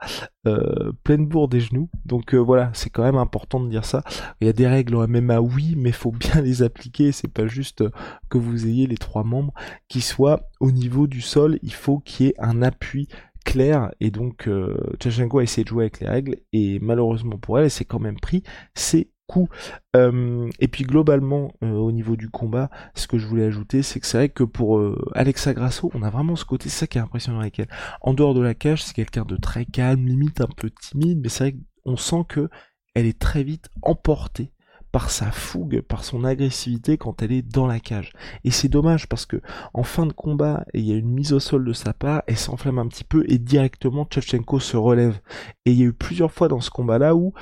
euh, 0.46 0.92
pleine 1.02 1.26
bourre 1.26 1.48
des 1.48 1.60
genoux. 1.60 1.90
Donc 2.04 2.34
euh, 2.34 2.38
voilà, 2.38 2.70
c'est 2.72 2.90
quand 2.90 3.02
même 3.02 3.16
important 3.16 3.60
de 3.60 3.68
dire 3.68 3.84
ça. 3.84 4.02
Il 4.40 4.46
y 4.46 4.50
a 4.50 4.52
des 4.52 4.66
règles 4.66 4.94
en 4.94 5.08
MMA, 5.08 5.40
oui, 5.40 5.74
mais 5.76 5.92
faut 5.92 6.12
bien 6.12 6.40
les 6.42 6.62
appliquer. 6.62 7.12
C'est 7.12 7.32
pas 7.32 7.46
juste 7.46 7.82
euh, 7.82 7.90
que 8.28 8.38
vous 8.38 8.66
ayez 8.66 8.86
les 8.86 8.96
trois 8.96 9.24
membres 9.24 9.52
qui 9.88 10.00
soient 10.00 10.48
au 10.60 10.70
niveau 10.70 11.06
du 11.06 11.20
sol. 11.20 11.58
Il 11.62 11.72
faut 11.72 11.98
qu'il 11.98 12.26
y 12.26 12.28
ait 12.30 12.34
un 12.38 12.62
appui 12.62 13.08
clair 13.46 13.92
et 14.00 14.10
donc 14.10 14.48
euh, 14.48 14.76
a 15.04 15.42
essayé 15.42 15.62
de 15.64 15.68
jouer 15.68 15.84
avec 15.84 16.00
les 16.00 16.08
règles 16.08 16.36
et 16.52 16.80
malheureusement 16.80 17.38
pour 17.38 17.58
elle, 17.58 17.64
elle 17.64 17.70
s'est 17.70 17.84
quand 17.84 18.00
même 18.00 18.18
pris 18.20 18.42
c'est 18.74 19.08
coup. 19.26 19.48
Euh, 19.94 20.48
et 20.60 20.68
puis 20.68 20.84
globalement, 20.84 21.52
euh, 21.62 21.72
au 21.72 21.92
niveau 21.92 22.16
du 22.16 22.28
combat, 22.28 22.70
ce 22.94 23.06
que 23.06 23.18
je 23.18 23.26
voulais 23.26 23.44
ajouter, 23.44 23.82
c'est 23.82 24.00
que 24.00 24.06
c'est 24.06 24.18
vrai 24.18 24.28
que 24.28 24.44
pour 24.44 24.78
euh, 24.78 24.96
Alexa 25.14 25.54
Grasso, 25.54 25.90
on 25.94 26.02
a 26.02 26.10
vraiment 26.10 26.36
ce 26.36 26.44
côté, 26.44 26.68
c'est 26.68 26.80
ça 26.80 26.86
qui 26.86 26.98
est 26.98 27.00
impressionnant 27.00 27.40
avec 27.40 27.58
elle. 27.58 27.68
En 28.00 28.14
dehors 28.14 28.34
de 28.34 28.40
la 28.40 28.54
cage, 28.54 28.84
c'est 28.84 28.94
quelqu'un 28.94 29.24
de 29.24 29.36
très 29.36 29.64
calme, 29.64 30.06
limite 30.06 30.40
un 30.40 30.48
peu 30.56 30.70
timide, 30.70 31.20
mais 31.22 31.28
c'est 31.28 31.44
vrai 31.44 31.56
qu'on 31.84 31.96
sent 31.96 32.24
que 32.28 32.48
elle 32.94 33.06
est 33.06 33.18
très 33.18 33.42
vite 33.42 33.68
emportée 33.82 34.52
par 34.96 35.10
sa 35.10 35.30
fougue, 35.30 35.82
par 35.82 36.04
son 36.04 36.24
agressivité 36.24 36.96
quand 36.96 37.20
elle 37.20 37.32
est 37.32 37.42
dans 37.42 37.66
la 37.66 37.80
cage. 37.80 38.14
Et 38.44 38.50
c'est 38.50 38.70
dommage 38.70 39.10
parce 39.10 39.26
que 39.26 39.42
en 39.74 39.82
fin 39.82 40.06
de 40.06 40.12
combat, 40.14 40.64
il 40.72 40.86
y 40.86 40.92
a 40.94 40.96
une 40.96 41.10
mise 41.10 41.34
au 41.34 41.38
sol 41.38 41.66
de 41.66 41.74
sa 41.74 41.92
part, 41.92 42.22
elle 42.26 42.38
s'enflamme 42.38 42.78
un 42.78 42.86
petit 42.86 43.04
peu 43.04 43.22
et 43.28 43.36
directement 43.36 44.08
Chevchenko 44.10 44.58
se 44.58 44.78
relève. 44.78 45.20
Et 45.66 45.72
il 45.72 45.78
y 45.78 45.82
a 45.82 45.84
eu 45.84 45.92
plusieurs 45.92 46.32
fois 46.32 46.48
dans 46.48 46.62
ce 46.62 46.70
combat-là 46.70 47.14
où 47.14 47.34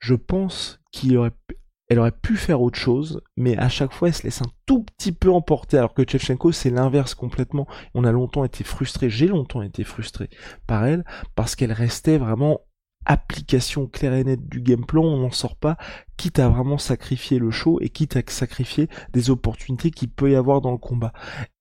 je 0.00 0.16
pense 0.16 0.80
qu'il 0.90 1.16
aurait, 1.16 1.30
elle 1.88 2.00
aurait 2.00 2.10
pu 2.10 2.36
faire 2.36 2.60
autre 2.60 2.80
chose, 2.80 3.22
mais 3.36 3.56
à 3.56 3.68
chaque 3.68 3.92
fois 3.92 4.08
elle 4.08 4.14
se 4.14 4.24
laisse 4.24 4.42
un 4.42 4.50
tout 4.66 4.82
petit 4.82 5.12
peu 5.12 5.30
emporter, 5.30 5.78
alors 5.78 5.94
que 5.94 6.02
Chevchenko 6.04 6.50
c'est 6.50 6.70
l'inverse 6.70 7.14
complètement. 7.14 7.68
On 7.94 8.02
a 8.02 8.10
longtemps 8.10 8.44
été 8.44 8.64
frustré, 8.64 9.10
j'ai 9.10 9.28
longtemps 9.28 9.62
été 9.62 9.84
frustré 9.84 10.28
par 10.66 10.84
elle, 10.84 11.04
parce 11.36 11.54
qu'elle 11.54 11.70
restait 11.70 12.18
vraiment 12.18 12.62
application 13.06 13.86
claire 13.86 14.12
et 14.14 14.24
nette 14.24 14.48
du 14.48 14.60
game 14.60 14.84
plan, 14.84 15.04
on 15.04 15.18
n'en 15.18 15.30
sort 15.30 15.56
pas, 15.56 15.76
quitte 16.16 16.38
à 16.38 16.48
vraiment 16.48 16.78
sacrifier 16.78 17.38
le 17.38 17.50
show 17.50 17.78
et 17.80 17.88
quitte 17.88 18.16
à 18.16 18.22
sacrifier 18.26 18.88
des 19.12 19.30
opportunités 19.30 19.90
qu'il 19.90 20.10
peut 20.10 20.30
y 20.30 20.34
avoir 20.34 20.60
dans 20.60 20.72
le 20.72 20.78
combat. 20.78 21.12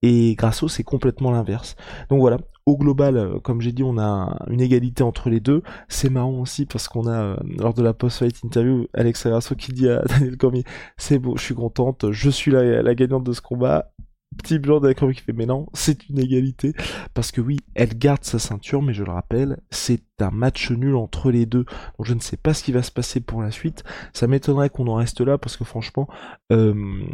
Et 0.01 0.35
Grasso 0.35 0.67
c'est 0.67 0.83
complètement 0.83 1.31
l'inverse. 1.31 1.75
Donc 2.09 2.19
voilà, 2.19 2.37
au 2.65 2.77
global, 2.77 3.17
euh, 3.17 3.39
comme 3.39 3.61
j'ai 3.61 3.71
dit, 3.71 3.83
on 3.83 3.97
a 3.99 4.43
une 4.49 4.61
égalité 4.61 5.03
entre 5.03 5.29
les 5.29 5.39
deux. 5.39 5.61
C'est 5.87 6.09
marrant 6.09 6.39
aussi 6.39 6.65
parce 6.65 6.87
qu'on 6.87 7.07
a, 7.07 7.11
euh, 7.11 7.35
lors 7.59 7.73
de 7.73 7.83
la 7.83 7.93
post-fight 7.93 8.43
interview, 8.43 8.87
Alexa 8.93 9.29
Grasso 9.29 9.55
qui 9.55 9.71
dit 9.71 9.87
à 9.87 10.01
Daniel 10.09 10.37
Cormier, 10.37 10.63
c'est 10.97 11.19
beau, 11.19 11.37
je 11.37 11.43
suis 11.43 11.55
contente, 11.55 12.11
je 12.11 12.29
suis 12.29 12.51
la, 12.51 12.81
la 12.81 12.95
gagnante 12.95 13.23
de 13.23 13.33
ce 13.33 13.41
combat. 13.41 13.91
Petit 14.37 14.59
blanc 14.59 14.79
d'accord 14.79 15.11
qui 15.11 15.21
fait 15.21 15.33
mais 15.33 15.45
non, 15.45 15.67
c'est 15.73 16.07
une 16.09 16.19
égalité 16.19 16.73
parce 17.13 17.31
que 17.31 17.41
oui, 17.41 17.57
elle 17.73 17.97
garde 17.97 18.23
sa 18.23 18.39
ceinture, 18.39 18.81
mais 18.81 18.93
je 18.93 19.03
le 19.03 19.11
rappelle, 19.11 19.59
c'est 19.69 20.03
un 20.19 20.31
match 20.31 20.71
nul 20.71 20.95
entre 20.95 21.31
les 21.31 21.45
deux. 21.45 21.65
Donc 21.97 22.05
je 22.05 22.13
ne 22.13 22.19
sais 22.19 22.37
pas 22.37 22.53
ce 22.53 22.63
qui 22.63 22.71
va 22.71 22.83
se 22.83 22.91
passer 22.91 23.19
pour 23.19 23.41
la 23.41 23.51
suite. 23.51 23.83
Ça 24.13 24.27
m'étonnerait 24.27 24.69
qu'on 24.69 24.87
en 24.87 24.95
reste 24.95 25.21
là 25.21 25.37
parce 25.37 25.57
que 25.57 25.63
franchement, 25.63 26.07
euh, 26.51 27.05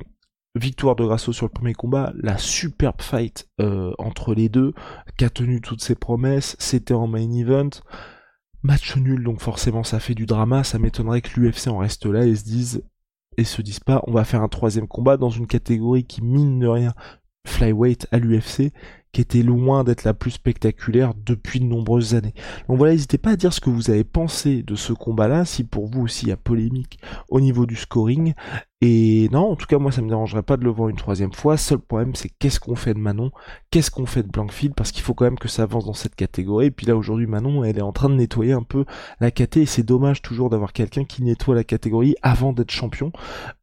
victoire 0.56 0.96
de 0.96 1.06
Grasso 1.06 1.32
sur 1.32 1.46
le 1.46 1.52
premier 1.52 1.74
combat, 1.74 2.14
la 2.16 2.38
superbe 2.38 3.02
fight 3.02 3.50
euh, 3.60 3.94
entre 3.98 4.34
les 4.34 4.50
deux, 4.50 4.74
qui 5.18 5.26
a 5.26 5.30
tenu 5.30 5.62
toutes 5.62 5.82
ses 5.82 5.96
promesses, 5.96 6.56
c'était 6.60 6.94
en 6.94 7.08
main 7.08 7.32
event. 7.32 7.70
Match 8.64 8.96
nul, 8.96 9.24
donc 9.24 9.40
forcément 9.40 9.84
ça 9.84 10.00
fait 10.00 10.14
du 10.14 10.26
drama, 10.26 10.64
ça 10.64 10.78
m'étonnerait 10.78 11.22
que 11.22 11.40
l'UFC 11.40 11.68
en 11.68 11.80
reste 11.80 12.06
là 12.06 12.26
et 12.26 12.36
se 12.36 12.44
dise 12.44 12.84
et 13.38 13.44
se 13.44 13.62
disent 13.62 13.80
pas 13.80 14.04
on 14.08 14.12
va 14.12 14.24
faire 14.24 14.42
un 14.42 14.48
troisième 14.48 14.88
combat 14.88 15.18
dans 15.18 15.30
une 15.30 15.48
catégorie 15.48 16.04
qui 16.04 16.22
mine 16.22 16.60
de 16.60 16.68
rien 16.68 16.94
flyweight 17.48 18.08
à 18.12 18.20
l'UFC 18.20 18.72
qui 19.12 19.22
était 19.22 19.44
loin 19.44 19.84
d'être 19.84 20.04
la 20.04 20.14
plus 20.14 20.32
spectaculaire 20.32 21.14
depuis 21.14 21.60
de 21.60 21.66
nombreuses 21.66 22.16
années. 22.16 22.34
Donc 22.68 22.78
voilà, 22.78 22.94
n'hésitez 22.94 23.18
pas 23.18 23.32
à 23.32 23.36
dire 23.36 23.52
ce 23.52 23.60
que 23.60 23.70
vous 23.70 23.90
avez 23.90 24.04
pensé 24.04 24.64
de 24.64 24.76
ce 24.76 24.94
combat-là, 24.94 25.44
si 25.44 25.64
pour 25.64 25.88
vous 25.88 26.04
aussi 26.04 26.26
il 26.26 26.30
y 26.30 26.32
a 26.32 26.38
polémique 26.38 27.00
au 27.30 27.42
niveau 27.42 27.66
du 27.66 27.76
scoring, 27.76 28.34
et 28.84 29.30
non, 29.32 29.52
en 29.52 29.56
tout 29.56 29.68
cas, 29.68 29.78
moi, 29.78 29.92
ça 29.92 30.02
me 30.02 30.10
dérangerait 30.10 30.42
pas 30.42 30.58
de 30.58 30.64
le 30.64 30.72
voir 30.72 30.90
une 30.90 30.96
troisième 30.96 31.34
fois. 31.34 31.56
Seul 31.56 31.78
problème, 31.78 32.16
c'est 32.16 32.30
qu'est-ce 32.30 32.60
qu'on 32.60 32.76
fait 32.76 32.96
de 32.96 33.00
Manon? 33.00 33.32
Qu'est-ce 33.70 33.92
qu'on 33.92 34.08
fait 34.08 34.24
de 34.24 34.28
Blankfield 34.28 34.74
Parce 34.74 34.92
qu'il 34.92 35.04
faut 35.04 35.14
quand 35.14 35.26
même 35.26 35.38
que 35.38 35.48
ça 35.48 35.64
avance 35.64 35.86
dans 35.86 35.94
cette 35.94 36.16
catégorie. 36.16 36.66
Et 36.68 36.72
puis 36.72 36.88
là, 36.88 36.96
aujourd'hui, 36.96 37.28
Manon, 37.28 37.64
elle 37.64 37.78
est 37.78 37.84
en 37.84 37.92
train 37.92 38.10
de 38.10 38.16
nettoyer 38.16 38.54
un 38.54 38.64
peu 38.64 38.86
la 39.20 39.30
caté. 39.30 39.62
Et 39.62 39.66
c'est 39.68 39.84
dommage 39.84 40.24
toujours 40.24 40.50
d'avoir 40.50 40.74
quelqu'un 40.74 41.04
qui 41.04 41.22
nettoie 41.22 41.54
la 41.54 41.64
catégorie 41.64 42.16
avant 42.24 42.54
d'être 42.54 42.72
champion. 42.72 43.12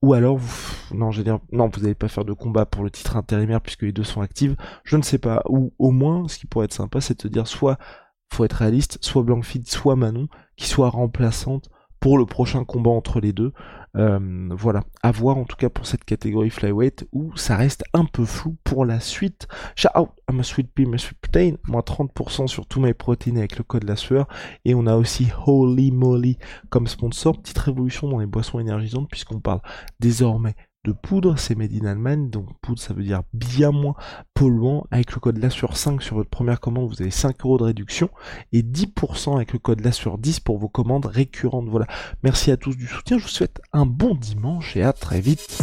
Ou 0.02 0.14
alors, 0.14 0.36
vous... 0.36 0.94
non, 0.94 1.10
dire, 1.10 1.40
non, 1.50 1.68
vous 1.68 1.80
n'allez 1.80 1.96
pas 1.96 2.06
faire 2.06 2.24
de 2.24 2.32
combat 2.32 2.64
pour 2.64 2.84
le 2.84 2.90
titre 2.90 3.16
intérimaire 3.16 3.60
puisque 3.60 3.82
les 3.82 3.92
deux 3.92 4.04
sont 4.04 4.20
actives. 4.20 4.54
Je 4.84 4.96
ne 4.96 5.02
sais 5.02 5.18
pas. 5.18 5.42
Ou 5.48 5.72
au 5.80 5.90
moins, 5.90 6.28
ce 6.28 6.38
qui 6.38 6.46
pourrait 6.46 6.66
être 6.66 6.72
sympa, 6.72 7.00
c'est 7.00 7.24
de 7.24 7.28
dire 7.28 7.48
soit, 7.48 7.76
faut 8.32 8.44
être 8.44 8.52
réaliste, 8.52 8.98
soit 9.00 9.24
Blankfield, 9.24 9.66
soit 9.66 9.96
Manon, 9.96 10.28
qui 10.56 10.68
soit 10.68 10.90
remplaçante 10.90 11.70
pour 12.00 12.18
le 12.18 12.26
prochain 12.26 12.64
combat 12.64 12.90
entre 12.90 13.20
les 13.20 13.32
deux. 13.32 13.52
Euh, 13.96 14.48
voilà, 14.50 14.84
à 15.02 15.10
voir 15.10 15.38
en 15.38 15.44
tout 15.44 15.56
cas 15.56 15.70
pour 15.70 15.86
cette 15.86 16.04
catégorie 16.04 16.50
flyweight 16.50 17.06
où 17.12 17.36
ça 17.36 17.56
reste 17.56 17.84
un 17.94 18.04
peu 18.04 18.24
flou 18.24 18.56
pour 18.64 18.84
la 18.84 19.00
suite. 19.00 19.48
Shout 19.76 19.88
out 19.98 20.10
à 20.26 20.32
ma 20.32 20.42
sweet 20.42 20.72
pea, 20.72 20.86
ma 20.86 20.98
sweet 20.98 21.18
protein, 21.20 21.54
moins 21.66 21.80
30% 21.80 22.46
sur 22.46 22.66
tous 22.66 22.80
mes 22.80 22.94
protéines 22.94 23.38
avec 23.38 23.56
le 23.56 23.64
code 23.64 23.84
la 23.84 23.96
sueur. 23.96 24.28
Et 24.64 24.74
on 24.74 24.86
a 24.86 24.96
aussi 24.96 25.28
Holy 25.46 25.90
Moly 25.90 26.38
comme 26.70 26.86
sponsor, 26.86 27.40
petite 27.40 27.58
révolution 27.58 28.08
dans 28.08 28.18
les 28.18 28.26
boissons 28.26 28.58
énergisantes 28.58 29.08
puisqu'on 29.10 29.40
parle 29.40 29.60
désormais 30.00 30.54
poudre, 30.92 31.38
c'est 31.38 31.54
made 31.54 31.72
in 31.72 31.86
Allemagne, 31.86 32.30
donc 32.30 32.46
poudre 32.60 32.80
ça 32.80 32.94
veut 32.94 33.02
dire 33.02 33.22
bien 33.32 33.70
moins 33.70 33.94
polluant. 34.34 34.86
Avec 34.90 35.12
le 35.12 35.20
code 35.20 35.38
là 35.38 35.50
sur 35.50 35.76
5 35.76 36.02
sur 36.02 36.16
votre 36.16 36.30
première 36.30 36.60
commande, 36.60 36.88
vous 36.88 37.02
avez 37.02 37.10
5 37.10 37.36
euros 37.44 37.58
de 37.58 37.64
réduction 37.64 38.10
et 38.52 38.62
10% 38.62 39.36
avec 39.36 39.52
le 39.52 39.58
code 39.58 39.80
là 39.80 39.92
sur 39.92 40.18
10 40.18 40.40
pour 40.40 40.58
vos 40.58 40.68
commandes 40.68 41.06
récurrentes. 41.06 41.68
Voilà. 41.68 41.86
Merci 42.22 42.50
à 42.50 42.56
tous 42.56 42.76
du 42.76 42.86
soutien. 42.86 43.18
Je 43.18 43.24
vous 43.24 43.28
souhaite 43.28 43.60
un 43.72 43.86
bon 43.86 44.14
dimanche 44.14 44.76
et 44.76 44.82
à 44.82 44.92
très 44.92 45.20
vite. 45.20 45.62